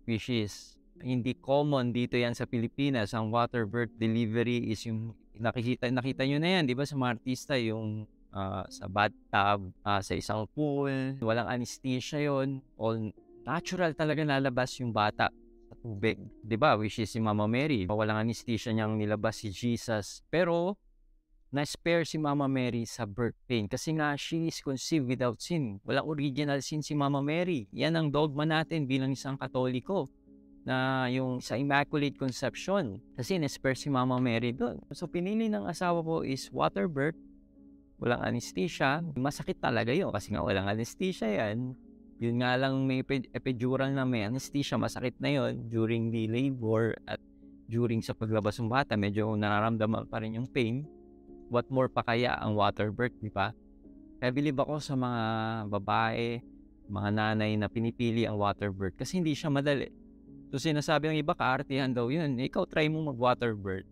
which 0.05 0.29
is 0.29 0.77
hindi 1.01 1.35
common 1.35 1.91
dito 1.91 2.15
yan 2.15 2.37
sa 2.37 2.47
Pilipinas 2.47 3.11
ang 3.11 3.33
water 3.33 3.67
birth 3.67 3.91
delivery 3.99 4.71
is 4.71 4.85
yung 4.87 5.11
nakikita 5.39 5.91
nakita 5.91 6.23
niyo 6.23 6.39
na 6.39 6.59
yan, 6.59 6.63
'di 6.67 6.75
ba 6.75 6.85
sa 6.87 6.95
mga 6.95 7.11
artista 7.19 7.53
yung 7.59 8.07
uh, 8.31 8.63
sa 8.67 8.85
bathtub, 8.87 9.71
uh, 9.83 10.01
sa 10.01 10.13
isang 10.15 10.47
pool, 10.55 10.91
walang 11.19 11.47
anesthesia 11.47 12.19
'yon. 12.19 12.63
All 12.79 13.11
natural 13.45 13.91
talaga 13.93 14.23
lalabas 14.23 14.79
yung 14.79 14.95
bata 14.95 15.29
sa 15.67 15.75
tubig, 15.79 16.19
'di 16.43 16.55
ba? 16.55 16.79
Which 16.79 16.99
is 17.03 17.11
si 17.11 17.19
Mama 17.19 17.47
Mary, 17.47 17.83
walang 17.87 18.27
anesthesia 18.27 18.71
niyang 18.71 18.95
nilabas 18.95 19.43
si 19.43 19.51
Jesus. 19.51 20.23
Pero 20.31 20.79
na-spare 21.53 22.03
si 22.05 22.17
Mama 22.17 22.49
Mary 22.49 22.83
sa 22.85 23.05
birth 23.05 23.37
pain 23.45 23.69
kasi 23.69 23.93
nga 23.95 24.17
she 24.17 24.49
is 24.49 24.59
conceived 24.61 25.05
without 25.05 25.37
sin. 25.37 25.77
Walang 25.85 26.05
original 26.09 26.59
sin 26.61 26.81
si 26.81 26.97
Mama 26.97 27.21
Mary. 27.21 27.69
Yan 27.71 27.95
ang 27.95 28.07
dogma 28.09 28.43
natin 28.43 28.89
bilang 28.89 29.13
isang 29.13 29.37
katoliko 29.37 30.09
na 30.65 31.05
yung 31.13 31.39
sa 31.39 31.55
Immaculate 31.55 32.17
Conception. 32.17 32.97
Kasi 33.13 33.37
in-spare 33.37 33.77
si 33.77 33.87
Mama 33.93 34.17
Mary 34.17 34.51
doon. 34.51 34.81
So 34.91 35.05
pinili 35.05 35.45
ng 35.47 35.69
asawa 35.69 36.01
ko 36.01 36.25
is 36.25 36.49
water 36.49 36.89
birth, 36.89 37.17
walang 38.01 38.25
anesthesia. 38.25 39.05
Masakit 39.13 39.61
talaga 39.61 39.93
yun 39.93 40.09
kasi 40.09 40.33
nga 40.33 40.41
walang 40.41 40.65
anesthesia 40.65 41.29
yan. 41.29 41.77
Yun 42.17 42.39
nga 42.41 42.55
lang 42.55 42.87
may 42.87 43.03
epidural 43.35 43.91
na 43.91 44.07
may 44.07 44.23
anesthesia, 44.23 44.79
masakit 44.79 45.19
na 45.19 45.35
yon 45.35 45.67
during 45.67 46.15
the 46.15 46.31
labor 46.31 46.95
at 47.05 47.19
during 47.67 47.99
sa 47.99 48.15
paglabas 48.15 48.55
ng 48.61 48.71
bata, 48.71 48.95
medyo 48.95 49.33
nararamdaman 49.35 50.07
pa 50.07 50.21
rin 50.21 50.37
yung 50.39 50.47
pain. 50.47 50.85
What 51.49 51.69
more 51.69 51.87
pa 51.87 52.01
kaya 52.01 52.37
ang 52.37 52.57
water 52.57 52.89
birth, 52.89 53.13
di 53.21 53.29
ba? 53.29 53.53
Kaya 54.17 54.31
believe 54.33 54.57
ako 54.57 54.81
sa 54.81 54.97
mga 54.97 55.23
babae, 55.69 56.41
mga 56.89 57.09
nanay 57.13 57.53
na 57.57 57.69
pinipili 57.69 58.25
ang 58.25 58.37
water 58.37 58.69
birth 58.69 58.97
kasi 58.97 59.21
hindi 59.21 59.33
siya 59.33 59.49
madali 59.49 60.05
So 60.55 60.61
sinasabi 60.61 61.11
ng 61.11 61.19
iba, 61.19 61.33
kaartihan 61.33 61.91
daw 61.91 62.07
yun. 62.07 62.37
Ikaw 62.37 62.63
try 62.69 62.87
mo 62.87 63.03
mag-water 63.09 63.57
bird. 63.57 63.83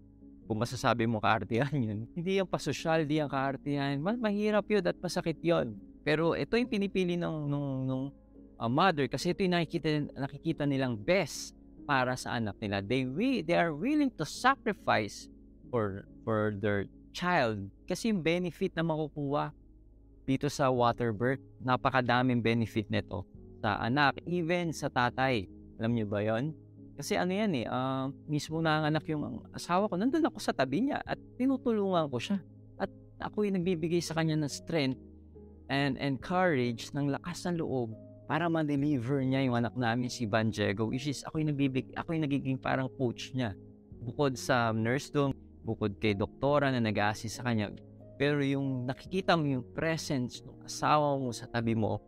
Kung 0.48 0.64
masasabi 0.64 1.04
mo 1.04 1.20
kaartihan 1.20 1.76
yun. 1.76 2.08
Hindi 2.16 2.40
yung 2.40 2.48
pasosyal, 2.48 3.08
hindi 3.08 3.20
yung 3.20 3.32
kaartihan. 3.32 3.96
Mas 4.00 4.20
mahirap 4.20 4.68
yun 4.68 4.84
at 4.84 4.96
masakit 5.00 5.40
yun. 5.40 5.76
Pero 6.04 6.36
ito 6.36 6.60
yung 6.60 6.68
pinipili 6.68 7.16
ng, 7.16 7.48
ng, 7.48 7.68
ng 7.88 8.02
uh, 8.60 8.72
mother 8.72 9.08
kasi 9.08 9.32
ito 9.32 9.40
yung 9.40 9.56
nakikita, 9.56 10.08
nakikita 10.20 10.64
nilang 10.68 11.00
best 11.00 11.56
para 11.88 12.16
sa 12.20 12.36
anak 12.36 12.60
nila. 12.60 12.84
They, 12.84 13.08
we, 13.08 13.40
they 13.40 13.56
are 13.56 13.72
willing 13.72 14.12
to 14.20 14.28
sacrifice 14.28 15.32
for, 15.72 16.04
for 16.28 16.52
their 16.60 16.92
child 17.14 17.70
kasi 17.86 18.10
yung 18.10 18.26
benefit 18.26 18.74
na 18.74 18.82
makukuha 18.82 19.54
dito 20.26 20.48
sa 20.50 20.72
water 20.72 21.14
birth, 21.14 21.44
napakadaming 21.62 22.42
benefit 22.42 22.88
nito 22.90 23.28
sa 23.62 23.80
anak, 23.80 24.20
even 24.28 24.74
sa 24.74 24.90
tatay. 24.90 25.48
Alam 25.80 25.96
niyo 25.96 26.06
ba 26.08 26.20
yon? 26.24 26.56
Kasi 26.94 27.18
ano 27.18 27.34
yan 27.34 27.52
eh, 27.58 27.66
uh, 27.68 28.08
mismo 28.30 28.62
nanganak 28.62 29.04
yung 29.10 29.44
asawa 29.52 29.90
ko, 29.90 29.98
nandun 29.98 30.24
ako 30.30 30.38
sa 30.40 30.54
tabi 30.54 30.90
niya 30.90 31.02
at 31.04 31.18
tinutulungan 31.38 32.08
ko 32.08 32.18
siya. 32.22 32.38
At 32.78 32.90
ako 33.20 33.50
yung 33.50 33.62
nagbibigay 33.62 34.00
sa 34.00 34.14
kanya 34.14 34.38
ng 34.38 34.52
strength 34.52 35.02
and, 35.68 35.98
and 35.98 36.22
courage, 36.22 36.94
ng 36.94 37.12
lakas 37.12 37.50
ng 37.50 37.60
loob 37.60 37.98
para 38.30 38.48
ma-deliver 38.48 39.20
niya 39.26 39.44
yung 39.44 39.58
anak 39.60 39.76
namin 39.76 40.08
si 40.08 40.24
Van 40.30 40.48
Diego, 40.54 40.88
which 40.88 41.10
is 41.10 41.26
ako 41.28 41.44
yung, 41.44 41.52
nagbibig, 41.52 41.92
ako 41.98 42.16
yung 42.16 42.24
nagiging 42.24 42.60
parang 42.62 42.88
coach 42.96 43.34
niya. 43.36 43.58
Bukod 44.04 44.40
sa 44.40 44.72
nurse 44.72 45.12
doon, 45.12 45.36
bukod 45.64 45.96
kay 45.98 46.14
doktora 46.14 46.70
na 46.70 46.84
nag-assist 46.84 47.40
sa 47.40 47.48
kanya, 47.48 47.72
pero 48.20 48.44
yung 48.44 48.86
nakikita 48.86 49.34
mo 49.34 49.48
yung 49.48 49.66
presence 49.74 50.44
ng 50.44 50.68
asawa 50.68 51.18
mo 51.18 51.34
sa 51.34 51.50
tabi 51.50 51.74
mo, 51.74 52.04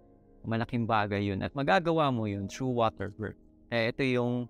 malaking 0.46 0.86
bagay 0.86 1.26
yun. 1.26 1.42
At 1.42 1.58
magagawa 1.58 2.14
mo 2.14 2.30
yun 2.30 2.46
through 2.46 2.78
water 2.78 3.10
birth. 3.10 3.40
Eh, 3.74 3.90
ito 3.90 4.06
yung 4.06 4.46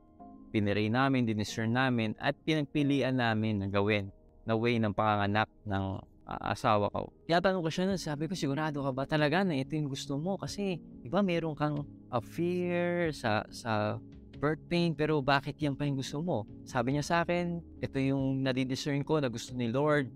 piniray 0.52 0.92
namin, 0.92 1.24
diniscern 1.24 1.72
namin, 1.72 2.12
at 2.20 2.36
pinagpilian 2.44 3.16
namin 3.16 3.64
na 3.64 3.68
gawin 3.72 4.12
na 4.44 4.54
way 4.54 4.78
ng 4.78 4.92
panganganak 4.92 5.50
ng 5.64 5.86
uh, 6.28 6.42
asawa 6.52 6.92
ko. 6.92 7.10
Tinatanong 7.26 7.64
ko 7.64 7.70
siya 7.72 7.86
na, 7.88 7.96
sabi 7.96 8.28
ko, 8.28 8.36
sigurado 8.36 8.84
ka 8.84 8.92
ba 8.92 9.04
talaga 9.08 9.42
na 9.42 9.56
ito 9.58 9.74
yung 9.74 9.90
gusto 9.90 10.20
mo? 10.20 10.36
Kasi, 10.36 10.78
iba 11.02 11.24
meron 11.24 11.56
kang 11.56 11.88
a 12.12 12.20
fear 12.20 13.10
sa, 13.16 13.48
sa 13.50 13.98
birth 14.46 14.62
pain, 14.70 14.94
pero 14.94 15.26
bakit 15.26 15.58
yan 15.58 15.74
pa 15.74 15.90
yung 15.90 15.98
gusto 15.98 16.22
mo? 16.22 16.46
Sabi 16.70 16.94
niya 16.94 17.02
sa 17.02 17.16
akin, 17.26 17.58
ito 17.82 17.98
yung 17.98 18.46
nadidiscern 18.46 19.02
ko 19.02 19.18
na 19.18 19.26
gusto 19.26 19.58
ni 19.58 19.74
Lord 19.74 20.14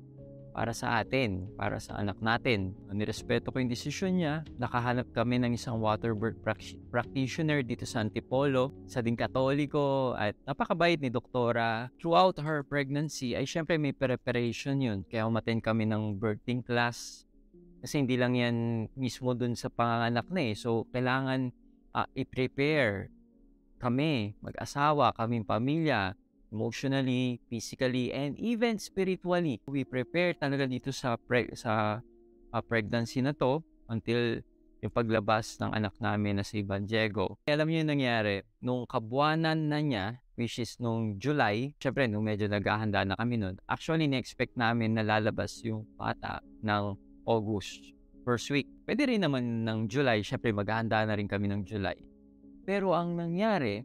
para 0.54 0.70
sa 0.70 1.02
atin, 1.02 1.50
para 1.58 1.82
sa 1.82 1.98
anak 1.98 2.22
natin. 2.22 2.78
Nirespeto 2.94 3.50
ko 3.50 3.58
yung 3.58 3.74
desisyon 3.74 4.22
niya. 4.22 4.46
Nakahanap 4.62 5.10
kami 5.18 5.42
ng 5.42 5.58
isang 5.58 5.82
water 5.82 6.14
birth 6.14 6.38
practitioner 6.94 7.66
dito 7.66 7.90
sa 7.90 8.06
Antipolo, 8.06 8.70
sa 8.86 9.02
din 9.02 9.18
katoliko 9.18 10.14
at 10.14 10.38
napakabait 10.46 11.02
ni 11.02 11.10
doktora. 11.10 11.90
Throughout 11.98 12.38
her 12.38 12.62
pregnancy 12.62 13.34
ay 13.34 13.50
syempre 13.50 13.82
may 13.82 13.98
preparation 13.98 14.78
yun. 14.78 15.02
Kaya 15.10 15.26
umaten 15.26 15.58
kami 15.58 15.90
ng 15.90 16.22
birthing 16.22 16.62
class. 16.62 17.26
Kasi 17.82 18.06
hindi 18.06 18.14
lang 18.20 18.38
yan 18.38 18.56
mismo 18.94 19.34
dun 19.34 19.58
sa 19.58 19.74
panganganak 19.74 20.28
na 20.30 20.52
eh. 20.52 20.54
So, 20.54 20.86
kailangan 20.92 21.56
uh, 21.96 22.08
i-prepare 22.14 23.10
kami, 23.80 24.36
mag-asawa, 24.44 25.16
kaming 25.16 25.48
pamilya, 25.48 26.14
emotionally, 26.52 27.40
physically, 27.48 28.12
and 28.12 28.36
even 28.38 28.78
spiritually. 28.78 29.62
We 29.66 29.88
prepare 29.88 30.36
talaga 30.36 30.68
dito 30.68 30.92
sa 30.92 31.16
pre- 31.16 31.54
sa 31.56 32.04
uh, 32.52 32.62
pregnancy 32.66 33.24
na 33.24 33.34
to 33.38 33.64
until 33.90 34.42
yung 34.80 34.94
paglabas 34.96 35.60
ng 35.60 35.76
anak 35.76 35.96
namin 36.00 36.40
na 36.40 36.46
si 36.46 36.64
Van 36.64 36.88
Diego. 36.88 37.36
Alam 37.48 37.68
niyo 37.68 37.84
yung 37.84 37.92
nangyari, 38.00 38.36
nung 38.64 38.88
kabuanan 38.88 39.68
na 39.68 39.80
niya, 39.84 40.06
which 40.40 40.56
is 40.56 40.80
nung 40.80 41.20
July, 41.20 41.76
syempre 41.84 42.08
nung 42.08 42.24
medyo 42.24 42.48
naghahanda 42.48 43.04
na 43.04 43.20
kami 43.20 43.36
nun, 43.36 43.60
actually 43.68 44.08
na-expect 44.08 44.56
namin 44.56 44.96
na 44.96 45.04
lalabas 45.04 45.60
yung 45.68 45.84
bata 46.00 46.40
ng 46.64 46.96
August, 47.28 47.92
first 48.24 48.48
week. 48.56 48.72
Pwede 48.88 49.04
rin 49.12 49.20
naman 49.20 49.68
ng 49.68 49.92
July, 49.92 50.24
syempre 50.24 50.56
maghahanda 50.56 51.04
na 51.04 51.20
rin 51.20 51.28
kami 51.28 51.52
ng 51.52 51.68
July. 51.68 52.09
Pero 52.70 52.94
ang 52.94 53.18
nangyari, 53.18 53.82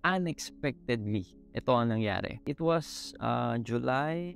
unexpectedly, 0.00 1.36
ito 1.52 1.68
ang 1.76 1.92
nangyari. 1.92 2.40
It 2.48 2.56
was 2.64 3.12
uh, 3.20 3.60
July 3.60 4.32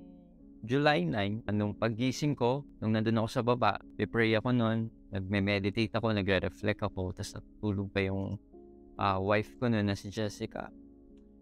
July 0.60 1.08
9, 1.08 1.48
anong 1.48 1.80
pagising 1.80 2.36
ko, 2.36 2.68
nung 2.84 2.92
nandun 2.92 3.24
ako 3.24 3.28
sa 3.32 3.40
baba, 3.40 3.80
pray 3.96 4.36
ako 4.36 4.52
noon, 4.52 4.92
nagme-meditate 5.08 5.88
ako, 5.96 6.12
nagre-reflect 6.12 6.84
ako, 6.84 7.16
tapos 7.16 7.40
natulog 7.40 7.88
pa 7.88 8.04
yung 8.04 8.36
uh, 9.00 9.16
wife 9.16 9.56
ko 9.56 9.72
noon 9.72 9.88
na 9.88 9.96
si 9.96 10.12
Jessica. 10.12 10.68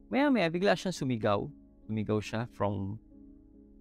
Maya 0.07 0.31
maya, 0.31 0.47
bigla 0.47 0.79
siyang 0.79 0.95
sumigaw. 0.95 1.43
Sumigaw 1.91 2.23
siya 2.23 2.47
from 2.55 3.03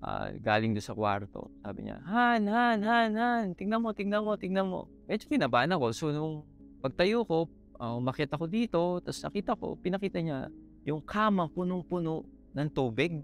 uh, 0.02 0.34
galing 0.42 0.74
doon 0.74 0.82
sa 0.82 0.98
kwarto. 0.98 1.54
Sabi 1.62 1.86
niya, 1.86 2.02
Han, 2.10 2.50
Han, 2.50 2.82
Han, 2.82 3.12
Han, 3.14 3.46
tingnan 3.54 3.86
mo, 3.86 3.94
tingnan 3.94 4.26
mo, 4.26 4.34
tingnan 4.34 4.66
mo. 4.66 4.90
Medyo 5.06 5.30
kinabahan 5.30 5.70
ako. 5.78 5.94
So, 5.94 6.10
nung 6.10 6.42
pagtayo 6.82 7.22
ko, 7.30 7.46
uh, 7.80 7.96
umakit 7.98 8.30
ako 8.30 8.46
dito, 8.50 8.82
tapos 9.02 9.22
nakita 9.24 9.52
ko, 9.58 9.78
pinakita 9.78 10.20
niya, 10.22 10.50
yung 10.84 11.02
kama 11.02 11.50
punong-puno 11.52 12.26
ng 12.54 12.70
tubig. 12.74 13.22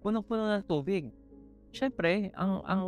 Punong-puno 0.00 0.58
ng 0.58 0.64
tubig. 0.66 1.12
Siyempre, 1.72 2.32
ang, 2.36 2.62
ang, 2.64 2.84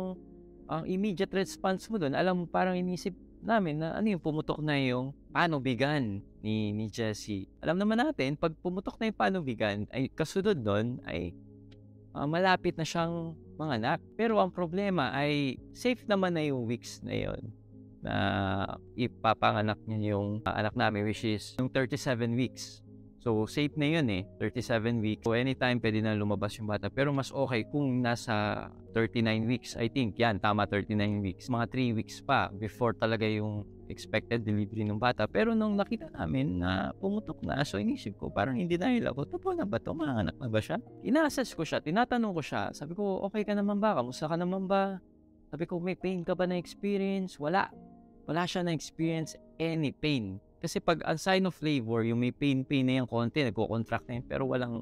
ang 0.69 0.83
immediate 0.85 1.31
response 1.33 1.87
mo 1.89 1.97
doon, 1.97 2.13
alam 2.13 2.43
mo, 2.43 2.45
parang 2.45 2.77
inisip 2.77 3.13
namin 3.45 3.77
na 3.77 3.93
ano 3.93 4.09
yung 4.09 4.23
pumutok 4.23 4.57
na 4.65 4.73
yung 4.81 5.13
panubigan 5.29 6.19
ni, 6.41 6.73
ni 6.73 6.89
Jessie. 6.89 7.45
Alam 7.61 7.77
naman 7.77 8.01
natin, 8.01 8.33
pag 8.33 8.53
pumutok 8.57 8.97
na 8.97 9.13
yung 9.13 9.19
panubigan, 9.19 9.85
ay 9.93 10.09
kasunod 10.09 10.57
doon 10.57 10.97
ay 11.05 11.33
uh, 12.17 12.25
malapit 12.25 12.73
na 12.73 12.87
siyang 12.87 13.37
manganak. 13.59 14.01
Pero 14.17 14.41
ang 14.41 14.49
problema 14.49 15.13
ay 15.13 15.61
safe 15.77 16.01
naman 16.09 16.33
na 16.33 16.43
yung 16.43 16.65
weeks 16.65 17.03
na 17.05 17.13
yon 17.13 17.41
na 18.05 18.17
ipapanganak 18.93 19.81
niya 19.89 20.13
yung 20.13 20.45
anak 20.45 20.77
namin 20.77 21.09
which 21.09 21.25
is 21.25 21.57
yung 21.57 21.73
37 21.73 22.37
weeks. 22.37 22.85
So, 23.25 23.49
safe 23.49 23.73
na 23.73 23.89
yun 23.89 24.05
eh. 24.13 24.21
37 24.37 25.01
weeks. 25.01 25.25
So, 25.25 25.33
anytime 25.33 25.81
pwede 25.81 25.97
na 25.97 26.13
lumabas 26.13 26.61
yung 26.61 26.69
bata. 26.69 26.93
Pero 26.93 27.09
mas 27.09 27.33
okay 27.33 27.65
kung 27.65 28.05
nasa 28.05 28.69
39 28.93 29.49
weeks. 29.49 29.73
I 29.81 29.89
think, 29.89 30.13
yan, 30.21 30.37
tama 30.37 30.69
39 30.69 31.25
weeks. 31.25 31.49
Mga 31.49 31.65
3 31.73 31.97
weeks 31.97 32.21
pa 32.21 32.53
before 32.53 32.93
talaga 32.93 33.25
yung 33.25 33.65
expected 33.89 34.45
delivery 34.45 34.85
ng 34.85 35.01
bata. 35.01 35.25
Pero 35.25 35.57
nung 35.57 35.73
nakita 35.73 36.05
namin 36.13 36.61
na 36.61 36.93
pumutok 37.01 37.41
na, 37.41 37.65
so 37.65 37.81
inisip 37.81 38.13
ko, 38.21 38.29
parang 38.29 38.61
hindi 38.61 38.77
dahil 38.77 39.09
ako, 39.09 39.25
tapo 39.25 39.57
na 39.57 39.65
ba 39.65 39.81
ito? 39.81 39.89
Manganak 39.97 40.37
na 40.37 40.45
ba 40.45 40.61
siya? 40.61 40.77
Ina-assess 41.01 41.57
ko 41.57 41.65
siya, 41.65 41.81
tinatanong 41.81 42.29
ko 42.29 42.45
siya. 42.45 42.77
Sabi 42.77 42.93
ko, 42.93 43.25
okay 43.25 43.41
ka 43.41 43.57
naman 43.57 43.81
ba? 43.81 43.97
Kamusta 43.97 44.29
ka 44.29 44.37
naman 44.37 44.69
ba? 44.69 45.01
Sabi 45.49 45.65
ko, 45.65 45.81
may 45.81 45.97
pain 45.97 46.21
ka 46.21 46.37
ba 46.37 46.45
na 46.45 46.61
experience? 46.61 47.41
Wala. 47.41 47.73
Wala 48.25 48.49
siya 48.49 48.65
na 48.65 48.73
experience 48.73 49.37
any 49.61 49.93
pain. 49.93 50.41
Kasi 50.57 50.81
pag 50.81 51.05
ang 51.05 51.21
sign 51.21 51.45
of 51.45 51.55
labor, 51.61 52.01
yung 52.01 52.17
may 52.17 52.33
pain-pain 52.33 52.81
na 52.81 53.05
yung 53.05 53.09
konti, 53.09 53.45
nagko-contract 53.45 54.09
na 54.09 54.17
yun, 54.17 54.25
pero 54.25 54.49
walang 54.49 54.81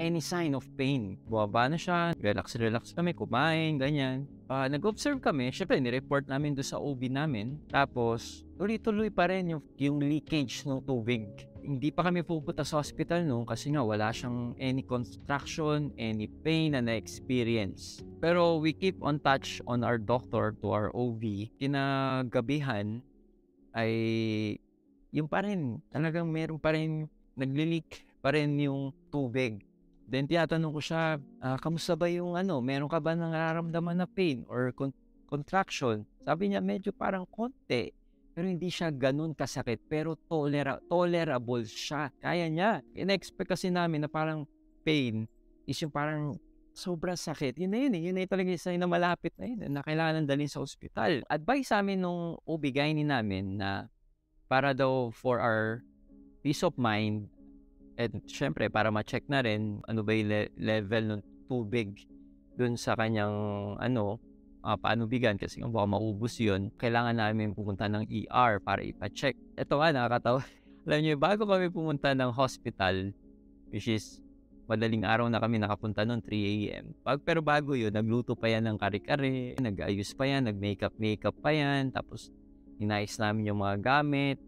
any 0.00 0.24
sign 0.24 0.56
of 0.56 0.64
pain. 0.80 1.20
Buwaba 1.28 1.68
na 1.68 1.76
siya, 1.76 2.16
relax-relax 2.16 2.96
kami, 2.96 3.12
kumain, 3.12 3.76
ganyan. 3.76 4.24
Uh, 4.48 4.64
nag-observe 4.64 5.20
kami, 5.20 5.52
syempre, 5.52 5.76
ni-report 5.76 6.24
namin 6.24 6.56
doon 6.56 6.64
sa 6.64 6.80
OB 6.80 7.12
namin. 7.12 7.60
Tapos, 7.68 8.48
tuloy-tuloy 8.56 9.12
pa 9.12 9.28
rin 9.28 9.52
yung, 9.52 9.62
yung 9.76 10.00
leakage 10.00 10.64
ng 10.64 10.80
tubig. 10.88 11.28
Hindi 11.60 11.92
pa 11.92 12.08
kami 12.08 12.24
pupunta 12.24 12.64
sa 12.64 12.80
hospital 12.80 13.24
noon 13.28 13.44
kasi 13.44 13.70
nga 13.70 13.84
wala 13.84 14.08
siyang 14.08 14.56
any 14.56 14.80
contraction, 14.80 15.92
any 16.00 16.24
pain 16.26 16.72
na 16.72 16.80
na-experience. 16.80 18.00
Pero 18.18 18.56
we 18.56 18.72
keep 18.72 18.96
on 19.04 19.20
touch 19.20 19.60
on 19.68 19.84
our 19.84 20.00
doctor 20.00 20.56
to 20.64 20.66
our 20.72 20.88
OB. 20.96 21.52
Kinagabihan 21.60 23.04
ay 23.76 23.92
yung 25.10 25.26
pa 25.26 25.42
rin, 25.42 25.82
talagang 25.90 26.30
meron 26.30 26.58
pa 26.58 26.72
rin, 26.72 27.10
nagli-leak 27.34 28.06
pa 28.22 28.32
rin 28.32 28.56
yung 28.56 28.94
tubig. 29.10 29.60
Then 30.10 30.26
tinatanong 30.26 30.74
ko 30.74 30.80
siya, 30.82 31.22
ah, 31.42 31.58
kamusta 31.58 31.94
ba 31.94 32.10
yung 32.10 32.34
ano, 32.34 32.58
meron 32.58 32.90
ka 32.90 32.98
ba 32.98 33.14
nararamdaman 33.14 34.02
na 34.02 34.08
pain 34.10 34.42
or 34.50 34.74
con- 34.74 34.94
contraction? 35.30 36.02
Sabi 36.26 36.50
niya, 36.50 36.62
medyo 36.62 36.90
parang 36.90 37.26
konti. 37.30 37.94
Pero 38.40 38.48
hindi 38.48 38.72
siya 38.72 38.88
ganun 38.88 39.36
kasakit. 39.36 39.84
Pero 39.84 40.16
tolera- 40.16 40.80
tolerable 40.88 41.60
siya. 41.68 42.08
Kaya 42.24 42.48
niya. 42.48 42.80
In-expect 42.96 43.52
kasi 43.52 43.68
namin 43.68 44.00
na 44.00 44.08
parang 44.08 44.48
pain 44.80 45.28
is 45.68 45.76
yung 45.84 45.92
parang 45.92 46.40
sobrang 46.72 47.20
sakit. 47.20 47.60
Yun 47.60 47.68
na 47.68 47.78
yun 47.84 47.92
eh. 48.00 48.02
Yun 48.08 48.14
na 48.16 48.20
yun 48.24 48.32
talaga 48.32 48.48
yung 48.48 48.80
na 48.80 48.88
malapit 48.88 49.36
na 49.36 49.44
yun 49.44 49.60
na 49.68 49.84
kailangan 49.84 50.24
dalhin 50.24 50.48
sa 50.48 50.64
ospital. 50.64 51.20
Advice 51.28 51.68
sa 51.68 51.84
amin 51.84 52.00
nung 52.00 52.40
OB-GYN 52.48 53.12
namin 53.12 53.60
na 53.60 53.92
para 54.48 54.72
daw 54.72 55.12
for 55.12 55.36
our 55.36 55.84
peace 56.40 56.64
of 56.64 56.72
mind 56.80 57.28
at 58.00 58.08
syempre 58.24 58.72
para 58.72 58.88
ma-check 58.88 59.28
na 59.28 59.44
rin 59.44 59.84
ano 59.84 60.00
ba 60.00 60.16
yung 60.16 60.32
le- 60.32 60.52
level 60.56 61.04
ng 61.12 61.22
tubig 61.44 62.08
dun 62.56 62.80
sa 62.80 62.96
kanyang 62.96 63.76
ano 63.76 64.16
uh, 64.64 64.76
paano 64.76 65.04
bigan 65.10 65.36
kasi 65.36 65.60
kung 65.60 65.72
baka 65.72 65.88
maubos 65.88 66.36
yun 66.40 66.72
kailangan 66.76 67.16
namin 67.16 67.52
pumunta 67.52 67.88
ng 67.88 68.06
ER 68.06 68.60
para 68.60 68.80
ipa-check 68.84 69.36
ito 69.36 69.74
nga 69.76 69.88
nakakatawa 69.92 70.42
alam 70.88 71.00
niyo 71.04 71.14
bago 71.20 71.44
kami 71.44 71.68
pumunta 71.68 72.12
ng 72.16 72.32
hospital 72.32 73.12
which 73.70 73.86
is 73.86 74.20
madaling 74.70 75.02
araw 75.02 75.26
na 75.26 75.42
kami 75.42 75.58
nakapunta 75.58 76.06
noon 76.06 76.22
3 76.22 76.30
a.m. 76.30 76.94
Pag, 77.02 77.26
pero 77.26 77.42
bago 77.42 77.74
yun, 77.74 77.90
nagluto 77.90 78.38
pa 78.38 78.46
yan 78.46 78.70
ng 78.70 78.78
kare-kare, 78.78 79.58
nag-ayos 79.58 80.14
pa 80.14 80.30
yan, 80.30 80.46
nag-makeup-makeup 80.46 81.34
pa 81.42 81.50
yan, 81.50 81.90
tapos 81.90 82.30
inayos 82.78 83.18
namin 83.18 83.50
yung 83.50 83.58
mga 83.58 83.82
gamit 83.82 84.38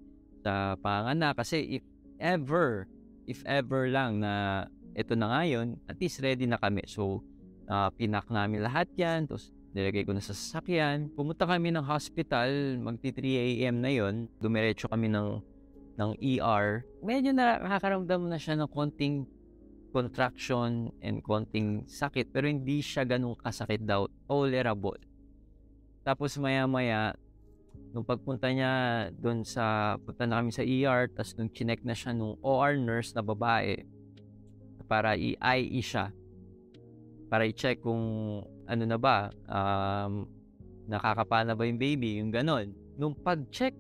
sa 0.47 0.79
panganak. 0.79 1.35
Kasi 1.35 1.83
if 1.83 1.85
ever, 2.23 2.87
if 3.27 3.43
ever 3.51 3.91
lang 3.91 4.23
na 4.23 4.67
ito 4.95 5.19
na 5.19 5.43
ngayon, 5.43 5.75
at 5.91 5.99
least 5.99 6.23
ready 6.23 6.47
na 6.47 6.55
kami. 6.55 6.87
So, 6.87 7.27
uh, 7.67 7.91
pinak 7.91 8.31
namin 8.31 8.63
lahat 8.63 8.95
yan. 8.95 9.27
Tapos, 9.27 9.51
nilagay 9.73 10.05
ko 10.05 10.13
na 10.13 10.23
sa 10.23 10.37
sasakyan. 10.37 11.09
Pumunta 11.13 11.49
kami 11.49 11.73
ng 11.73 11.85
hospital, 11.85 12.79
magti 12.81 13.11
3 13.11 13.65
a.m. 13.65 13.77
na 13.81 13.91
yon 13.93 14.29
Dumiretso 14.41 14.89
kami 14.89 15.09
ng, 15.09 15.41
ng 15.97 16.11
ER. 16.21 16.85
Medyo 17.05 17.33
nakakaramdam 17.33 18.29
na 18.29 18.37
siya 18.41 18.57
ng 18.57 18.69
konting 18.69 19.25
contraction 19.93 20.89
and 21.05 21.21
konting 21.21 21.85
sakit 21.85 22.33
pero 22.33 22.49
hindi 22.49 22.81
siya 22.81 23.05
ganun 23.05 23.37
kasakit 23.37 23.85
daw 23.85 24.09
tolerable 24.25 24.97
tapos 26.03 26.35
maya 26.41 26.67
maya 26.67 27.13
nung 27.93 28.03
pagpunta 28.03 28.49
niya 28.49 28.73
doon 29.21 29.45
sa, 29.45 29.97
punta 30.01 30.25
na 30.25 30.41
kami 30.41 30.51
sa 30.51 30.65
ER, 30.65 31.13
tapos 31.13 31.37
nung 31.37 31.53
chinek 31.53 31.85
na 31.85 31.93
siya 31.93 32.17
nung 32.17 32.41
OR 32.41 32.81
nurse 32.81 33.13
na 33.13 33.21
babae, 33.21 33.85
para 34.89 35.13
i-IE 35.17 35.81
siya, 35.81 36.09
para 37.29 37.45
i-check 37.45 37.85
kung 37.85 38.41
ano 38.73 38.89
na 38.89 38.97
ba, 38.97 39.29
um, 39.47 40.25
nakakapana 40.89 41.53
ba 41.53 41.69
yung 41.69 41.77
baby, 41.77 42.17
yung 42.17 42.33
ganon. 42.33 42.73
Nung 42.97 43.13
pag-check 43.13 43.77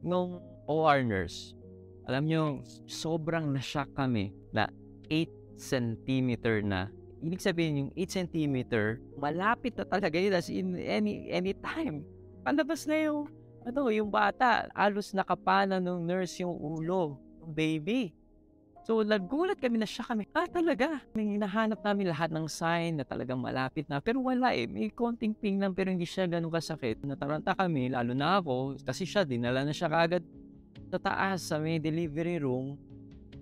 nung 0.00 0.40
OR 0.64 1.04
nurse, 1.04 1.52
alam 2.08 2.24
nyo, 2.24 2.64
sobrang 2.88 3.52
na-shock 3.52 3.92
kami 3.92 4.32
na 4.56 4.72
8 5.12 5.28
cm 5.60 6.40
na. 6.64 6.88
Ibig 7.20 7.44
sabihin 7.44 7.80
yung 7.84 7.90
8 7.92 8.24
cm, 8.24 8.56
malapit 9.20 9.76
na 9.76 9.84
talaga 9.84 10.16
yun 10.16 10.32
as 10.32 10.48
in 10.48 10.72
any, 10.80 11.28
any 11.28 11.52
time 11.52 12.08
palabas 12.46 12.86
na 12.86 12.94
yung, 13.10 13.26
ano, 13.66 13.90
yung 13.90 14.06
bata. 14.06 14.70
Alos 14.70 15.10
nakapana 15.10 15.82
ng 15.82 16.06
nurse 16.06 16.46
yung 16.46 16.54
ulo 16.54 17.18
ng 17.42 17.50
baby. 17.50 18.14
So, 18.86 19.02
nagulat 19.02 19.58
kami 19.58 19.82
na 19.82 19.88
siya 19.88 20.06
kami. 20.06 20.30
Ah, 20.30 20.46
talaga. 20.46 21.02
Hinahanap 21.18 21.82
namin 21.82 22.06
lahat 22.06 22.30
ng 22.30 22.46
sign 22.46 22.94
na 22.94 23.02
talagang 23.02 23.42
malapit 23.42 23.82
na. 23.90 23.98
Pero 23.98 24.22
wala 24.22 24.54
eh. 24.54 24.70
May 24.70 24.94
konting 24.94 25.34
ping 25.34 25.58
lang 25.58 25.74
pero 25.74 25.90
hindi 25.90 26.06
siya 26.06 26.30
ganun 26.30 26.54
kasakit. 26.54 27.02
Nataranta 27.02 27.58
kami, 27.58 27.90
lalo 27.90 28.14
na 28.14 28.38
ako. 28.38 28.78
Kasi 28.86 29.02
siya, 29.02 29.26
dinala 29.26 29.66
na 29.66 29.74
siya 29.74 29.90
kagad 29.90 30.22
sa 30.86 31.02
taas 31.02 31.50
sa 31.50 31.58
may 31.58 31.82
delivery 31.82 32.38
room. 32.38 32.78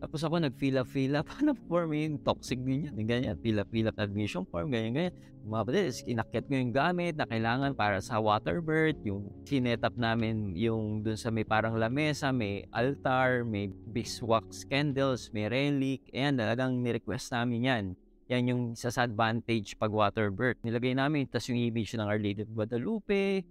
Tapos 0.01 0.21
ako 0.23 0.43
nag-fill 0.43 0.81
up, 0.81 0.89
fill 0.89 1.15
up. 1.21 1.27
Ano 1.39 1.55
form 1.67 1.95
yung 1.95 2.19
toxic 2.23 2.59
din 2.63 2.89
yan. 2.89 2.95
Ganyan, 3.07 3.37
fill 3.39 3.61
up, 3.61 3.69
fill 3.71 3.89
up 3.91 3.97
admission 3.99 4.43
form, 4.49 4.71
ganyan, 4.73 4.93
ganyan. 4.95 5.15
Mga 5.45 5.63
badis, 5.69 6.01
inakyat 6.09 6.45
ko 6.49 6.53
yung 6.57 6.73
gamit 6.73 7.15
na 7.21 7.29
kailangan 7.29 7.77
para 7.77 8.01
sa 8.01 8.17
waterbird. 8.17 8.97
Yung 9.05 9.29
sinetap 9.45 9.93
namin 9.95 10.57
yung 10.57 11.05
dun 11.05 11.21
sa 11.21 11.29
may 11.29 11.45
parang 11.45 11.77
lamesa, 11.77 12.33
may 12.33 12.65
altar, 12.73 13.45
may 13.45 13.69
beeswax 13.69 14.65
candles, 14.65 15.29
may 15.37 15.53
relic. 15.53 16.01
Ayan, 16.17 16.41
talagang 16.41 16.81
ni-request 16.81 17.37
namin 17.37 17.61
yan. 17.61 17.85
Yan 18.33 18.49
yung 18.49 18.63
sa 18.73 18.89
advantage 19.05 19.77
pag 19.77 19.93
waterbird. 19.93 20.57
Nilagay 20.65 20.97
namin, 20.97 21.29
tas 21.29 21.45
yung 21.53 21.61
image 21.61 21.93
ng 21.93 22.09
Our 22.09 22.17
Lady 22.17 22.41
of 22.41 22.49
Guadalupe, 22.57 23.45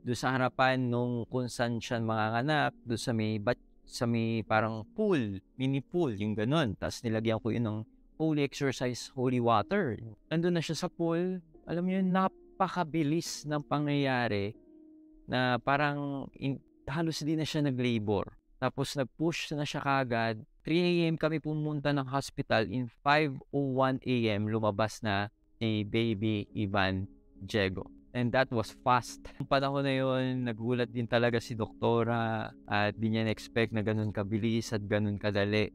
doon 0.00 0.16
sa 0.16 0.32
harapan 0.32 0.80
nung 0.80 1.28
kung 1.28 1.50
saan 1.50 1.82
siya 1.82 2.00
mga 2.00 2.46
anak, 2.46 2.72
doon 2.86 3.00
sa 3.00 3.12
may 3.12 3.36
bat 3.36 3.58
sa 3.90 4.06
may 4.06 4.46
parang 4.46 4.86
pool, 4.94 5.42
mini 5.58 5.82
pool, 5.82 6.14
yung 6.14 6.38
ganun. 6.38 6.78
Tapos 6.78 7.02
nilagyan 7.02 7.42
ko 7.42 7.50
yun 7.50 7.66
ng 7.66 7.78
holy 8.22 8.46
exercise, 8.46 9.10
holy 9.18 9.42
water. 9.42 9.98
Nandun 10.30 10.54
na 10.54 10.62
siya 10.62 10.86
sa 10.86 10.88
pool. 10.88 11.42
Alam 11.66 11.90
yun, 11.90 12.14
napakabilis 12.14 13.44
ng 13.50 13.60
pangyayari 13.66 14.54
na 15.26 15.58
parang 15.58 16.30
in, 16.38 16.62
halos 16.86 17.22
din 17.26 17.42
na 17.42 17.46
siya 17.46 17.66
nag-labor. 17.66 18.38
Tapos 18.60 18.94
nag-push 18.94 19.56
na 19.56 19.66
siya 19.66 19.82
kagad. 19.82 20.44
3 20.62 20.76
a.m. 20.76 21.16
kami 21.16 21.40
pumunta 21.40 21.90
ng 21.90 22.04
hospital. 22.04 22.68
In 22.68 22.92
5.01 23.02 24.04
a.m. 24.04 24.42
lumabas 24.46 25.00
na 25.00 25.32
ni 25.56 25.82
baby 25.82 26.44
Ivan 26.52 27.08
Diego. 27.40 27.99
And 28.10 28.34
that 28.34 28.50
was 28.50 28.74
fast. 28.82 29.22
Yung 29.38 29.46
panahon 29.46 29.86
na 29.86 29.94
yun, 29.94 30.42
nagulat 30.42 30.90
din 30.90 31.06
talaga 31.06 31.38
si 31.38 31.54
doktora 31.54 32.50
at 32.66 32.98
di 32.98 33.14
niya 33.14 33.26
na-expect 33.26 33.70
na 33.70 33.86
ganun 33.86 34.10
kabilis 34.10 34.74
at 34.74 34.82
ganun 34.82 35.14
kadali 35.14 35.70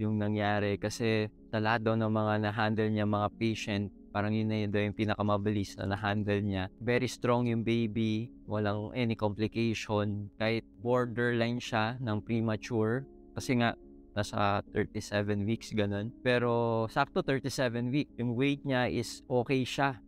yung 0.00 0.16
nangyari. 0.16 0.80
Kasi 0.80 1.28
sa 1.52 1.58
lahat 1.60 1.84
daw 1.84 1.94
ng 1.94 2.08
mga 2.08 2.34
na-handle 2.48 2.88
niya 2.88 3.04
mga 3.04 3.28
patient, 3.36 3.92
parang 4.16 4.32
yun 4.32 4.48
na 4.48 4.64
yun 4.64 4.70
daw 4.72 4.80
yung 4.80 4.96
pinakamabilis 4.96 5.76
na 5.76 5.92
na-handle 5.92 6.40
niya. 6.40 6.72
Very 6.80 7.06
strong 7.06 7.52
yung 7.52 7.60
baby, 7.60 8.32
walang 8.48 8.88
any 8.96 9.12
complication. 9.12 10.32
Kahit 10.40 10.64
borderline 10.80 11.60
siya 11.60 12.00
ng 12.00 12.24
premature. 12.24 13.04
Kasi 13.36 13.60
nga, 13.60 13.76
nasa 14.16 14.62
37 14.72 15.44
weeks 15.44 15.74
ganun. 15.76 16.14
Pero 16.24 16.86
sakto 16.88 17.20
37 17.20 17.92
weeks. 17.92 18.10
Yung 18.16 18.32
weight 18.38 18.64
niya 18.64 18.88
is 18.88 19.20
okay 19.28 19.66
siya 19.66 20.00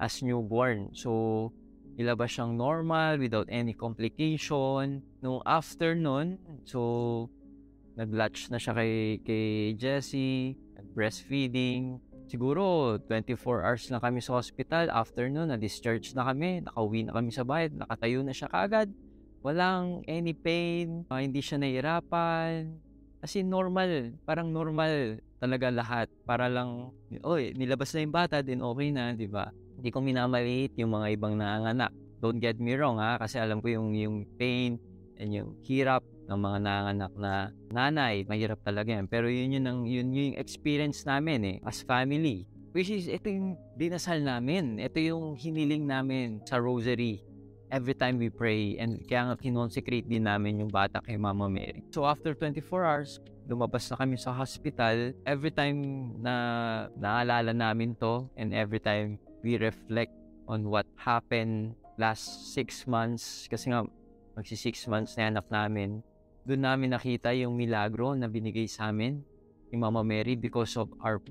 as 0.00 0.24
newborn. 0.24 0.90
So, 0.96 1.52
ilabas 2.00 2.32
siyang 2.32 2.56
normal 2.56 3.20
without 3.20 3.46
any 3.52 3.76
complication. 3.76 5.04
Nung 5.20 5.44
after 5.44 5.92
nun, 5.92 6.40
so, 6.64 7.28
nag-latch 8.00 8.48
na 8.48 8.56
siya 8.56 8.72
kay, 8.72 9.20
kay 9.20 9.76
Jessie, 9.76 10.56
breastfeeding. 10.96 12.00
siguro 12.30 12.94
24 13.10 13.66
hours 13.66 13.90
na 13.90 13.98
kami 13.98 14.22
sa 14.22 14.38
hospital. 14.38 14.86
After 14.94 15.26
nun, 15.26 15.50
na-discharge 15.50 16.14
na 16.14 16.30
kami, 16.30 16.62
nakauwi 16.62 17.10
na 17.10 17.12
kami 17.18 17.34
sa 17.34 17.42
bahay, 17.42 17.66
nakatayo 17.74 18.22
na 18.22 18.30
siya 18.30 18.46
kagad. 18.46 18.86
Walang 19.42 20.06
any 20.06 20.30
pain, 20.30 21.02
uh, 21.10 21.18
hindi 21.18 21.42
siya 21.42 21.58
nahihirapan. 21.58 22.70
Kasi 23.18 23.42
normal, 23.42 24.14
parang 24.22 24.54
normal 24.54 25.18
talaga 25.42 25.74
lahat. 25.74 26.06
Para 26.22 26.46
lang, 26.46 26.94
oy, 27.26 27.50
nilabas 27.58 27.90
na 27.92 28.06
yung 28.06 28.14
bata, 28.14 28.40
din 28.46 28.62
okay 28.62 28.88
na, 28.94 29.12
di 29.12 29.26
ba? 29.26 29.50
Hindi 29.80 29.96
ko 29.96 30.04
minamaliit 30.04 30.76
yung 30.76 30.92
mga 30.92 31.16
ibang 31.16 31.40
nanganak. 31.40 31.88
Don't 32.20 32.36
get 32.36 32.60
me 32.60 32.76
wrong 32.76 33.00
ha, 33.00 33.16
kasi 33.16 33.40
alam 33.40 33.64
ko 33.64 33.72
yung, 33.72 33.96
yung 33.96 34.28
pain 34.36 34.76
and 35.16 35.32
yung 35.32 35.56
hirap 35.64 36.04
ng 36.28 36.36
mga 36.36 36.58
nanganak 36.60 37.12
na 37.16 37.32
nanay, 37.72 38.28
mahirap 38.28 38.60
talaga 38.60 38.92
yan. 38.92 39.08
Pero 39.08 39.32
yun 39.32 39.56
yun, 39.56 39.64
ang, 39.64 39.80
yun, 39.88 40.12
yun 40.12 40.36
yung 40.36 40.38
experience 40.38 41.08
namin 41.08 41.40
eh, 41.48 41.56
as 41.64 41.80
family. 41.80 42.44
Which 42.76 42.92
is, 42.92 43.08
ito 43.08 43.32
yung 43.32 43.56
dinasal 43.80 44.20
namin. 44.20 44.76
Ito 44.76 45.00
yung 45.00 45.32
hiniling 45.40 45.88
namin 45.88 46.44
sa 46.44 46.60
rosary 46.60 47.24
every 47.72 47.96
time 47.96 48.18
we 48.20 48.28
pray 48.28 48.76
and 48.76 48.98
kaya 49.06 49.30
nga 49.30 49.38
kinonsecrate 49.38 50.04
din 50.04 50.26
namin 50.26 50.60
yung 50.60 50.68
bata 50.68 50.98
kay 51.00 51.16
Mama 51.16 51.46
Mary. 51.48 51.86
So 51.94 52.04
after 52.04 52.34
24 52.34 52.84
hours, 52.84 53.22
lumabas 53.46 53.86
na 53.88 53.96
kami 53.96 54.18
sa 54.18 54.34
hospital. 54.34 55.14
Every 55.22 55.54
time 55.54 56.12
na 56.18 56.34
naalala 56.98 57.54
namin 57.54 57.94
to 57.96 58.26
and 58.34 58.52
every 58.52 58.82
time 58.82 59.22
we 59.42 59.60
reflect 59.60 60.12
on 60.50 60.66
what 60.68 60.86
happened 60.98 61.76
last 61.96 62.52
six 62.52 62.84
months 62.88 63.46
kasi 63.46 63.70
nga 63.70 63.84
magsi 64.34 64.56
six 64.56 64.88
months 64.88 65.14
na 65.16 65.28
anak 65.28 65.46
namin 65.52 66.00
doon 66.48 66.64
namin 66.64 66.96
nakita 66.96 67.30
yung 67.36 67.54
milagro 67.54 68.16
na 68.16 68.24
binigay 68.24 68.64
sa 68.64 68.88
amin 68.88 69.20
ni 69.70 69.76
Mama 69.78 70.02
Mary 70.02 70.34
because 70.34 70.74
of 70.74 70.90
our 71.04 71.22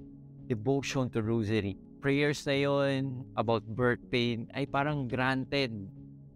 devotion 0.47 1.11
to 1.11 1.19
Rosary. 1.19 1.75
Prayers 1.99 2.47
na 2.47 2.55
yon 2.55 3.27
about 3.35 3.65
birth 3.67 3.99
pain 4.07 4.47
ay 4.55 4.63
parang 4.63 5.09
granted. 5.09 5.75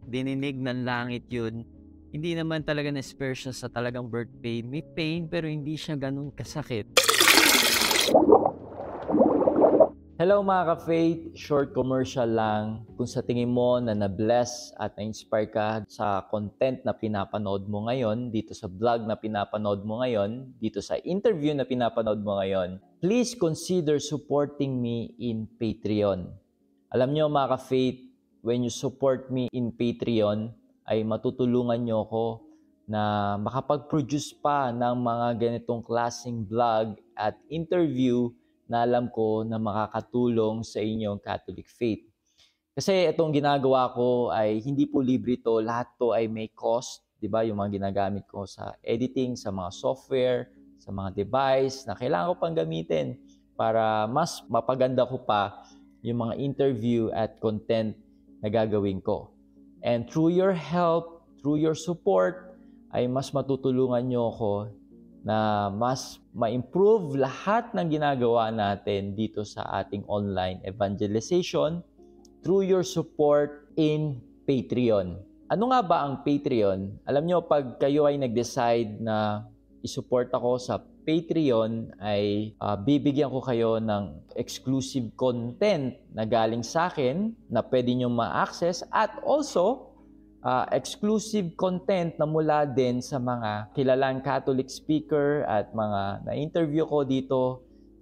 Dininig 0.04 0.60
ng 0.60 0.84
langit 0.84 1.24
yun. 1.32 1.64
Hindi 2.12 2.36
naman 2.36 2.68
talaga 2.68 2.92
na-spare 2.92 3.34
siya 3.34 3.56
sa 3.56 3.72
talagang 3.72 4.12
birth 4.12 4.30
pain. 4.44 4.68
May 4.68 4.84
pain 4.84 5.32
pero 5.32 5.48
hindi 5.48 5.80
siya 5.80 5.96
ganun 5.96 6.30
kasakit. 6.36 6.92
Hello 10.24 10.40
mga 10.40 10.64
ka-faith, 10.72 11.36
short 11.36 11.76
commercial 11.76 12.32
lang. 12.32 12.88
Kung 12.96 13.04
sa 13.04 13.20
tingin 13.20 13.52
mo 13.52 13.76
na 13.84 13.92
na-bless 13.92 14.72
at 14.80 14.96
na-inspire 14.96 15.52
ka 15.52 15.84
sa 15.92 16.24
content 16.32 16.80
na 16.88 16.96
pinapanood 16.96 17.68
mo 17.68 17.92
ngayon, 17.92 18.32
dito 18.32 18.56
sa 18.56 18.72
vlog 18.72 19.04
na 19.04 19.20
pinapanood 19.20 19.84
mo 19.84 20.00
ngayon, 20.00 20.56
dito 20.64 20.80
sa 20.80 20.96
interview 21.04 21.52
na 21.52 21.68
pinapanood 21.68 22.24
mo 22.24 22.40
ngayon, 22.40 22.80
please 23.04 23.36
consider 23.36 24.00
supporting 24.00 24.80
me 24.80 25.12
in 25.20 25.44
Patreon. 25.60 26.32
Alam 26.96 27.10
nyo 27.12 27.28
mga 27.28 27.60
ka-faith, 27.60 28.00
when 28.48 28.64
you 28.64 28.72
support 28.72 29.28
me 29.28 29.52
in 29.52 29.76
Patreon, 29.76 30.56
ay 30.88 31.04
matutulungan 31.04 31.84
nyo 31.84 32.08
ako 32.08 32.26
na 32.88 33.36
makapag-produce 33.44 34.40
pa 34.40 34.72
ng 34.72 35.04
mga 35.04 35.28
ganitong 35.36 35.84
klaseng 35.84 36.48
vlog 36.48 36.96
at 37.12 37.36
interview 37.52 38.32
na 38.68 38.84
alam 38.88 39.12
ko 39.12 39.44
na 39.44 39.60
makakatulong 39.60 40.64
sa 40.64 40.80
inyong 40.80 41.20
Catholic 41.20 41.68
faith. 41.68 42.04
Kasi 42.74 43.06
itong 43.06 43.30
ginagawa 43.30 43.94
ko 43.94 44.34
ay 44.34 44.58
hindi 44.66 44.90
po 44.90 45.04
libre 45.04 45.38
to, 45.38 45.62
lahat 45.62 45.94
to 46.02 46.10
ay 46.10 46.26
may 46.26 46.50
cost, 46.50 47.06
'di 47.22 47.30
ba? 47.30 47.46
Yung 47.46 47.62
mga 47.62 47.78
ginagamit 47.78 48.26
ko 48.26 48.50
sa 48.50 48.74
editing, 48.82 49.38
sa 49.38 49.54
mga 49.54 49.70
software, 49.70 50.50
sa 50.82 50.90
mga 50.90 51.14
device 51.14 51.86
na 51.86 51.94
kailangan 51.94 52.34
ko 52.34 52.36
pang 52.42 52.58
gamitin 52.58 53.16
para 53.54 54.10
mas 54.10 54.42
mapaganda 54.50 55.06
ko 55.06 55.22
pa 55.22 55.64
yung 56.04 56.26
mga 56.28 56.34
interview 56.42 57.08
at 57.16 57.40
content 57.40 57.96
na 58.44 58.52
gagawin 58.52 59.00
ko. 59.00 59.32
And 59.86 60.10
through 60.10 60.36
your 60.36 60.52
help, 60.52 61.24
through 61.40 61.64
your 61.64 61.78
support, 61.78 62.58
ay 62.92 63.08
mas 63.08 63.32
matutulungan 63.32 64.06
nyo 64.12 64.30
ako 64.34 64.52
na 65.24 65.72
mas 65.72 66.20
ma-improve 66.36 67.16
lahat 67.16 67.72
ng 67.72 67.88
ginagawa 67.88 68.52
natin 68.52 69.16
dito 69.16 69.48
sa 69.48 69.64
ating 69.80 70.04
online 70.12 70.60
evangelization 70.68 71.80
through 72.44 72.68
your 72.68 72.84
support 72.84 73.72
in 73.80 74.20
Patreon. 74.44 75.16
Ano 75.48 75.72
nga 75.72 75.80
ba 75.80 76.04
ang 76.04 76.28
Patreon? 76.28 77.08
Alam 77.08 77.24
nyo, 77.24 77.38
pag 77.48 77.80
kayo 77.80 78.04
ay 78.04 78.20
nag-decide 78.20 79.00
na 79.00 79.48
isupport 79.80 80.28
ako 80.36 80.60
sa 80.60 80.84
Patreon, 81.04 81.96
ay 82.00 82.56
uh, 82.60 82.76
bibigyan 82.80 83.32
ko 83.32 83.40
kayo 83.44 83.80
ng 83.80 84.34
exclusive 84.40 85.12
content 85.20 85.96
na 86.16 86.24
galing 86.24 86.64
sa 86.64 86.92
akin 86.92 87.36
na 87.52 87.64
pwede 87.64 87.92
nyo 87.96 88.12
ma-access 88.12 88.84
at 88.92 89.20
also 89.24 89.93
uh, 90.44 90.68
exclusive 90.76 91.56
content 91.56 92.14
na 92.20 92.28
mula 92.28 92.68
din 92.68 93.00
sa 93.00 93.18
mga 93.18 93.72
kilalang 93.74 94.20
Catholic 94.20 94.68
speaker 94.68 95.48
at 95.48 95.72
mga 95.72 96.28
na-interview 96.28 96.84
ko 96.86 97.08
dito 97.08 97.42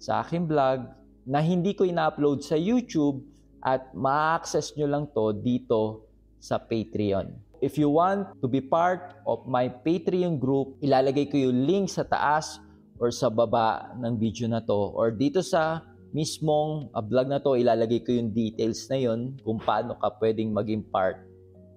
sa 0.01 0.25
aking 0.25 0.49
vlog 0.49 0.89
na 1.23 1.39
hindi 1.39 1.77
ko 1.77 1.85
ina-upload 1.85 2.41
sa 2.41 2.57
YouTube 2.57 3.21
at 3.61 3.93
ma-access 3.93 4.73
nyo 4.73 4.89
lang 4.89 5.05
to 5.13 5.37
dito 5.37 6.09
sa 6.41 6.57
Patreon. 6.57 7.29
If 7.61 7.77
you 7.77 7.93
want 7.93 8.41
to 8.41 8.49
be 8.49 8.57
part 8.57 9.21
of 9.29 9.45
my 9.45 9.69
Patreon 9.69 10.41
group, 10.41 10.81
ilalagay 10.81 11.29
ko 11.29 11.37
yung 11.37 11.69
link 11.69 11.93
sa 11.93 12.01
taas 12.01 12.57
or 12.97 13.13
sa 13.13 13.29
baba 13.29 13.93
ng 14.01 14.17
video 14.17 14.49
na 14.49 14.65
to 14.65 14.97
or 14.97 15.13
dito 15.13 15.45
sa 15.45 15.85
mismong 16.09 16.89
uh, 16.89 17.05
vlog 17.05 17.29
na 17.29 17.37
to, 17.37 17.53
ilalagay 17.53 18.01
ko 18.01 18.17
yung 18.17 18.33
details 18.33 18.89
na 18.89 18.97
yon 18.97 19.37
kung 19.45 19.61
paano 19.61 19.93
ka 20.01 20.09
pwedeng 20.17 20.49
maging 20.51 20.81
part 20.89 21.30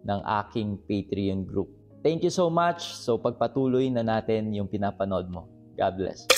ng 0.05 0.21
aking 0.45 0.79
Patreon 0.85 1.49
group. 1.49 1.73
Thank 2.05 2.21
you 2.21 2.33
so 2.33 2.53
much. 2.53 2.93
So 3.01 3.17
pagpatuloy 3.17 3.89
na 3.89 4.05
natin 4.05 4.53
yung 4.53 4.69
pinapanood 4.69 5.33
mo. 5.33 5.49
God 5.75 5.95
bless. 5.97 6.29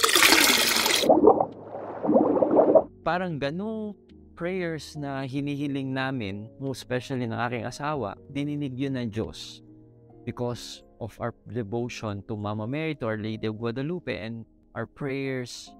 Parang 3.02 3.38
ganung 3.38 3.98
prayers 4.38 4.94
na 4.94 5.26
hinihiling 5.26 5.90
namin, 5.90 6.46
especially 6.62 7.26
ng 7.26 7.38
aking 7.38 7.64
asawa, 7.66 8.14
dininig 8.30 8.74
yun 8.78 8.94
ng 8.94 9.08
Diyos 9.10 9.62
because 10.26 10.82
of 10.98 11.14
our 11.22 11.32
devotion 11.46 12.20
to 12.26 12.34
Mama 12.34 12.66
Mary, 12.66 12.94
to 12.98 13.06
Our 13.06 13.20
Lady 13.20 13.46
of 13.46 13.56
Guadalupe, 13.56 14.10
and 14.10 14.42
our 14.74 14.84
prayers 14.84 15.70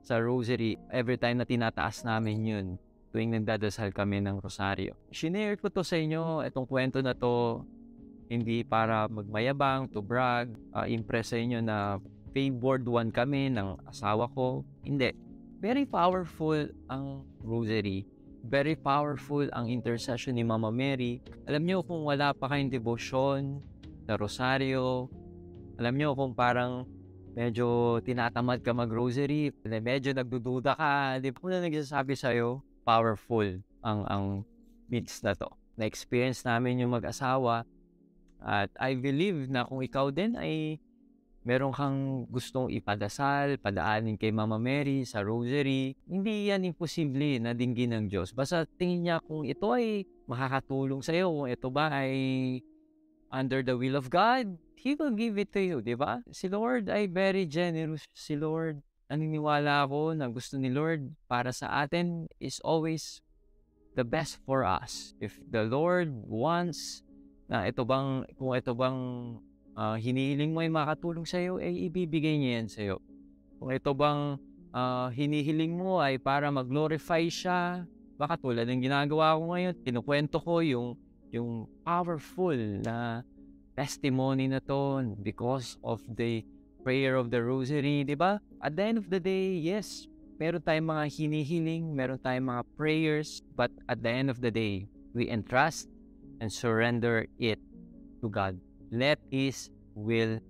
sa 0.00 0.18
rosary 0.18 0.80
every 0.90 1.20
time 1.20 1.38
na 1.38 1.46
tinataas 1.46 2.02
namin 2.02 2.38
yun 2.42 2.66
tuwing 3.10 3.34
nagdadasal 3.34 3.90
kami 3.90 4.22
ng 4.22 4.38
rosaryo. 4.38 4.94
Shinare 5.10 5.58
ko 5.58 5.66
to 5.66 5.82
sa 5.82 5.98
inyo, 5.98 6.46
itong 6.46 6.66
kwento 6.66 7.02
na 7.02 7.14
to, 7.14 7.66
hindi 8.30 8.62
para 8.62 9.10
magmayabang, 9.10 9.90
to 9.90 9.98
brag, 9.98 10.54
uh, 10.70 10.86
impress 10.86 11.34
sa 11.34 11.38
inyo 11.42 11.58
na 11.58 11.98
favored 12.30 12.86
one 12.86 13.10
kami 13.10 13.50
ng 13.50 13.74
asawa 13.90 14.30
ko. 14.30 14.62
Hindi. 14.86 15.10
Very 15.58 15.82
powerful 15.82 16.70
ang 16.86 17.26
rosary. 17.42 18.06
Very 18.46 18.78
powerful 18.78 19.44
ang 19.52 19.68
intercession 19.68 20.38
ni 20.38 20.46
Mama 20.46 20.70
Mary. 20.70 21.20
Alam 21.44 21.66
niyo 21.66 21.78
kung 21.82 22.06
wala 22.06 22.30
pa 22.32 22.48
kayong 22.48 22.70
devotion 22.70 23.60
sa 24.06 24.14
rosaryo, 24.14 25.10
alam 25.76 25.98
niyo 25.98 26.14
kung 26.14 26.32
parang 26.32 26.86
medyo 27.34 27.98
tinatamad 28.00 28.62
ka 28.62 28.70
mag-rosary, 28.72 29.52
medyo 29.66 30.14
nagdududa 30.14 30.72
ka, 30.78 31.18
di 31.18 31.34
ba? 31.34 31.38
Kung 31.38 31.50
na 31.52 31.60
nagsasabi 31.60 32.14
sa'yo, 32.14 32.62
powerful 32.82 33.46
ang 33.80 34.00
ang 34.08 34.24
mix 34.90 35.22
na 35.22 35.32
to. 35.36 35.48
Na-experience 35.78 36.44
namin 36.44 36.82
yung 36.84 36.92
mag-asawa 36.92 37.64
at 38.40 38.72
I 38.80 38.96
believe 38.96 39.48
na 39.52 39.68
kung 39.68 39.84
ikaw 39.84 40.08
din 40.12 40.36
ay 40.36 40.80
meron 41.40 41.72
kang 41.72 42.28
gustong 42.28 42.68
ipadasal, 42.68 43.56
padaanin 43.56 44.20
kay 44.20 44.28
Mama 44.28 44.60
Mary 44.60 45.08
sa 45.08 45.24
rosary, 45.24 45.96
hindi 46.04 46.52
yan 46.52 46.68
imposible 46.68 47.40
na 47.40 47.56
dinggin 47.56 47.96
ng 47.96 48.04
Diyos. 48.12 48.36
Basta 48.36 48.68
tingin 48.76 49.08
niya 49.08 49.16
kung 49.24 49.48
ito 49.48 49.72
ay 49.72 50.04
makakatulong 50.28 51.00
sa 51.00 51.16
iyo, 51.16 51.32
kung 51.32 51.48
ito 51.48 51.68
ba 51.72 51.88
ay 51.88 52.12
under 53.32 53.64
the 53.64 53.72
will 53.72 53.96
of 53.96 54.12
God, 54.12 54.52
He 54.80 54.96
will 54.96 55.12
give 55.12 55.36
it 55.36 55.52
to 55.52 55.60
you, 55.60 55.78
di 55.84 55.92
ba? 55.92 56.24
Si 56.32 56.48
Lord 56.48 56.88
ay 56.88 57.04
very 57.08 57.44
generous. 57.44 58.04
Si 58.16 58.32
Lord 58.32 58.80
naniniwala 59.10 59.82
ako 59.90 60.14
na 60.14 60.30
gusto 60.30 60.54
ni 60.54 60.70
Lord 60.70 61.10
para 61.26 61.50
sa 61.50 61.82
atin 61.82 62.30
is 62.38 62.62
always 62.62 63.18
the 63.98 64.06
best 64.06 64.38
for 64.46 64.62
us. 64.62 65.18
If 65.18 65.34
the 65.50 65.66
Lord 65.66 66.14
wants 66.30 67.02
na 67.50 67.66
ito 67.66 67.82
bang, 67.82 68.22
kung 68.38 68.54
ito 68.54 68.70
bang 68.70 68.98
uh, 69.74 69.98
hinihiling 69.98 70.54
mo 70.54 70.62
ay 70.62 70.70
makatulong 70.70 71.26
sa 71.26 71.42
iyo, 71.42 71.58
ay 71.58 71.90
ibibigay 71.90 72.38
niya 72.38 72.62
yan 72.62 72.68
sa 72.70 72.80
iyo. 72.86 72.96
Kung 73.58 73.74
ito 73.74 73.90
bang 73.90 74.38
uh, 74.70 75.10
hinihiling 75.10 75.74
mo 75.74 75.98
ay 75.98 76.22
para 76.22 76.46
mag-glorify 76.54 77.26
siya, 77.26 77.82
baka 78.14 78.38
tulad 78.38 78.70
ng 78.70 78.78
ginagawa 78.78 79.34
ko 79.34 79.42
ngayon, 79.50 79.74
kinukwento 79.82 80.38
ko 80.38 80.62
yung, 80.62 80.94
yung 81.34 81.66
powerful 81.82 82.54
na 82.54 83.26
testimony 83.74 84.46
na 84.46 84.62
to 84.62 85.02
because 85.18 85.74
of 85.82 85.98
the 86.06 86.46
prayer 86.82 87.16
of 87.16 87.30
the 87.30 87.40
rosary, 87.40 88.02
di 88.04 88.16
ba? 88.16 88.40
At 88.60 88.76
the 88.76 88.84
end 88.84 88.98
of 88.98 89.08
the 89.08 89.20
day, 89.20 89.56
yes, 89.56 90.08
meron 90.40 90.64
tayong 90.64 90.88
mga 90.88 91.04
hinihiling, 91.12 91.84
meron 91.92 92.20
tayong 92.20 92.48
mga 92.48 92.64
prayers, 92.76 93.44
but 93.56 93.68
at 93.88 94.00
the 94.00 94.12
end 94.12 94.32
of 94.32 94.40
the 94.40 94.50
day, 94.52 94.88
we 95.12 95.28
entrust 95.28 95.92
and 96.40 96.48
surrender 96.48 97.28
it 97.36 97.60
to 98.24 98.28
God. 98.32 98.56
Let 98.88 99.20
His 99.28 99.68
will 99.92 100.40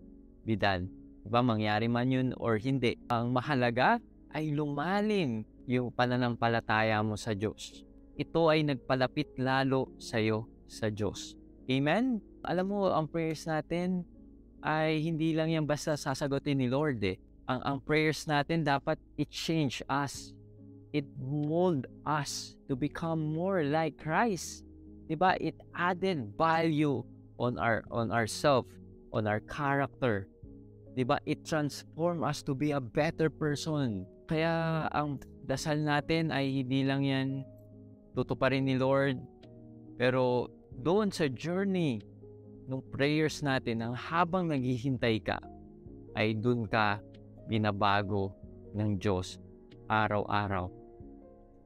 be 0.46 0.54
done. 0.54 0.88
Diba, 1.26 1.44
mangyari 1.44 1.90
man 1.90 2.08
yun 2.08 2.28
or 2.40 2.56
hindi. 2.56 2.96
Ang 3.12 3.36
mahalaga 3.36 4.00
ay 4.32 4.54
lumalim 4.54 5.44
yung 5.68 5.92
pananampalataya 5.92 7.02
mo 7.04 7.18
sa 7.18 7.36
Diyos. 7.36 7.84
Ito 8.16 8.48
ay 8.50 8.64
nagpalapit 8.64 9.36
lalo 9.38 9.94
sa 10.00 10.18
iyo 10.18 10.48
sa 10.70 10.88
Diyos. 10.88 11.34
Amen? 11.70 12.22
Alam 12.46 12.66
mo, 12.72 12.80
ang 12.90 13.06
prayers 13.06 13.46
natin 13.46 14.06
ay 14.60 15.00
hindi 15.00 15.32
lang 15.32 15.52
yan 15.52 15.64
basta 15.64 15.96
sasagutin 15.96 16.60
ni 16.60 16.68
Lord 16.68 17.00
eh 17.04 17.16
ang, 17.50 17.60
ang 17.66 17.78
prayers 17.82 18.30
natin 18.30 18.62
dapat 18.62 18.94
it 19.18 19.26
change 19.26 19.82
us. 19.90 20.30
It 20.94 21.06
mold 21.18 21.90
us 22.06 22.54
to 22.70 22.78
become 22.78 23.18
more 23.34 23.66
like 23.66 23.98
Christ. 23.98 24.62
'Di 25.10 25.18
ba? 25.18 25.34
It 25.42 25.58
added 25.74 26.30
value 26.38 27.02
on 27.42 27.58
our 27.58 27.82
on 27.90 28.14
ourself, 28.14 28.70
on 29.10 29.26
our 29.26 29.42
character. 29.50 30.30
'Di 30.94 31.02
ba? 31.02 31.18
It 31.26 31.42
transform 31.42 32.22
us 32.22 32.46
to 32.46 32.54
be 32.54 32.70
a 32.70 32.82
better 32.82 33.26
person. 33.26 34.06
Kaya 34.30 34.86
ang 34.94 35.18
dasal 35.42 35.82
natin 35.82 36.30
ay 36.30 36.62
hindi 36.62 36.86
lang 36.86 37.02
'yan 37.02 37.42
tutuparin 38.14 38.62
ni 38.66 38.78
Lord, 38.78 39.18
pero 39.98 40.46
doon 40.78 41.10
sa 41.10 41.26
journey 41.26 41.98
ng 42.70 42.82
prayers 42.94 43.42
natin, 43.42 43.82
ang 43.82 43.94
habang 43.98 44.46
naghihintay 44.46 45.18
ka, 45.26 45.42
ay 46.14 46.38
doon 46.38 46.70
ka 46.70 47.02
binabago 47.50 48.30
ng 48.78 48.94
Diyos 48.94 49.42
araw-araw. 49.90 50.70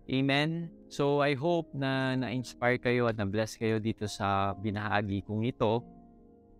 Amen? 0.09 0.73
So 0.89 1.21
I 1.21 1.37
hope 1.37 1.69
na 1.77 2.17
na-inspire 2.17 2.81
kayo 2.81 3.09
at 3.09 3.21
na-bless 3.21 3.61
kayo 3.61 3.77
dito 3.77 4.09
sa 4.09 4.57
binahagi 4.57 5.25
kong 5.29 5.45
ito. 5.45 5.85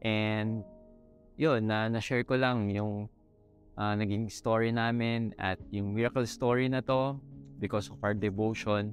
And 0.05 0.61
yun, 1.41 1.65
na 1.65 1.89
na-share 1.89 2.29
ko 2.29 2.37
lang 2.37 2.69
yung 2.69 3.09
uh, 3.81 3.95
naging 3.97 4.29
story 4.29 4.77
namin 4.77 5.33
at 5.41 5.57
yung 5.73 5.97
miracle 5.97 6.29
story 6.29 6.69
na 6.69 6.85
to 6.85 7.17
because 7.57 7.89
of 7.89 7.97
our 8.05 8.13
devotion 8.13 8.93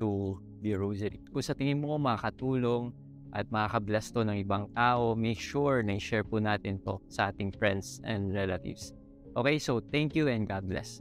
to 0.00 0.40
the 0.64 0.72
rosary. 0.72 1.20
Kung 1.28 1.44
sa 1.44 1.52
tingin 1.52 1.80
mo 1.80 2.00
makakatulong 2.00 2.92
at 3.32 3.50
makaka-bless 3.50 4.10
to 4.12 4.20
ng 4.26 4.42
ibang 4.44 4.66
tao, 4.74 5.14
make 5.14 5.38
sure 5.38 5.82
na 5.82 5.96
i-share 5.96 6.24
po 6.24 6.38
natin 6.38 6.82
to 6.82 6.98
sa 7.08 7.30
ating 7.30 7.54
friends 7.54 8.00
and 8.02 8.34
relatives. 8.34 8.92
Okay, 9.36 9.58
so 9.58 9.78
thank 9.94 10.18
you 10.18 10.26
and 10.26 10.48
God 10.48 10.66
bless. 10.66 10.98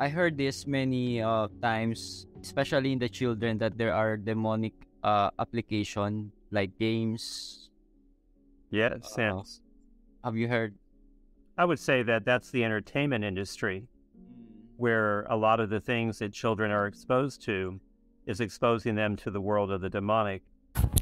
I 0.00 0.08
heard 0.08 0.36
this 0.36 0.66
many 0.66 1.22
uh, 1.22 1.46
times, 1.62 2.26
especially 2.42 2.92
in 2.92 2.98
the 2.98 3.08
children, 3.08 3.58
that 3.58 3.78
there 3.78 3.94
are 3.94 4.16
demonic 4.16 4.72
uh, 5.04 5.30
application 5.38 6.32
like 6.50 6.74
games. 6.78 7.70
Yes, 8.70 9.14
uh, 9.14 9.22
yes. 9.22 9.60
Have 10.24 10.34
you 10.36 10.48
heard? 10.48 10.74
I 11.58 11.64
would 11.66 11.78
say 11.78 12.02
that 12.02 12.24
that's 12.24 12.50
the 12.50 12.64
entertainment 12.64 13.22
industry, 13.22 13.86
where 14.76 15.22
a 15.28 15.36
lot 15.36 15.60
of 15.60 15.70
the 15.70 15.78
things 15.78 16.18
that 16.18 16.32
children 16.32 16.72
are 16.72 16.86
exposed 16.88 17.44
to 17.44 17.78
is 18.26 18.40
exposing 18.40 18.94
them 18.94 19.16
to 19.16 19.30
the 19.30 19.40
world 19.40 19.70
of 19.70 19.80
the 19.80 19.90
demonic. 19.90 20.42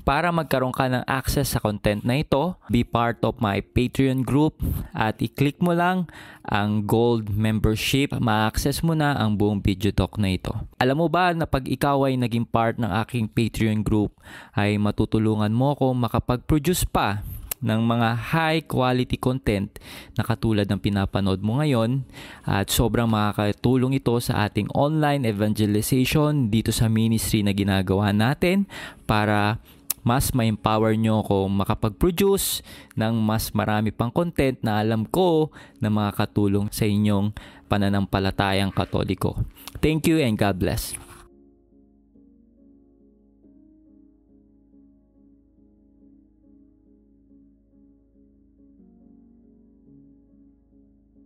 Para 0.03 0.35
magkaroon 0.35 0.75
ka 0.75 0.91
ng 0.91 1.07
access 1.07 1.55
sa 1.55 1.63
content 1.63 2.03
na 2.03 2.19
ito, 2.19 2.59
be 2.67 2.83
part 2.83 3.23
of 3.23 3.39
my 3.39 3.63
Patreon 3.63 4.27
group 4.27 4.59
at 4.91 5.23
i-click 5.23 5.63
mo 5.63 5.71
lang 5.71 6.11
ang 6.43 6.83
gold 6.83 7.31
membership. 7.31 8.11
Ma-access 8.19 8.83
mo 8.83 8.99
na 8.99 9.15
ang 9.15 9.39
buong 9.39 9.63
video 9.63 9.95
talk 9.95 10.19
na 10.19 10.35
ito. 10.35 10.51
Alam 10.83 11.07
mo 11.07 11.07
ba 11.07 11.31
na 11.31 11.47
pag 11.47 11.71
ikaw 11.71 12.11
ay 12.11 12.19
naging 12.19 12.49
part 12.49 12.83
ng 12.83 12.91
aking 13.07 13.31
Patreon 13.31 13.87
group 13.87 14.19
ay 14.59 14.75
matutulungan 14.81 15.55
mo 15.55 15.79
ako 15.79 15.95
makapag-produce 15.95 16.83
pa 16.91 17.23
ng 17.61 17.81
mga 17.85 18.09
high 18.33 18.61
quality 18.65 19.21
content 19.21 19.69
na 20.17 20.25
katulad 20.25 20.65
ng 20.65 20.81
pinapanood 20.81 21.45
mo 21.45 21.61
ngayon 21.61 22.09
at 22.49 22.73
sobrang 22.73 23.09
makakatulong 23.09 24.01
ito 24.01 24.17
sa 24.21 24.49
ating 24.49 24.73
online 24.73 25.29
evangelization 25.29 26.49
dito 26.49 26.73
sa 26.73 26.89
ministry 26.89 27.45
na 27.45 27.53
ginagawa 27.53 28.17
natin 28.17 28.65
para 29.05 29.61
mas 30.01 30.33
ma-empower 30.33 30.97
nyo 30.97 31.21
ako 31.21 31.53
makapag-produce 31.53 32.65
ng 32.97 33.21
mas 33.21 33.53
marami 33.53 33.93
pang 33.93 34.09
content 34.09 34.57
na 34.65 34.81
alam 34.81 35.05
ko 35.05 35.53
na 35.77 35.93
makakatulong 35.93 36.73
sa 36.73 36.89
inyong 36.89 37.37
pananampalatayang 37.69 38.73
katoliko. 38.73 39.37
Thank 39.85 40.09
you 40.09 40.17
and 40.25 40.41
God 40.41 40.57
bless. 40.57 41.10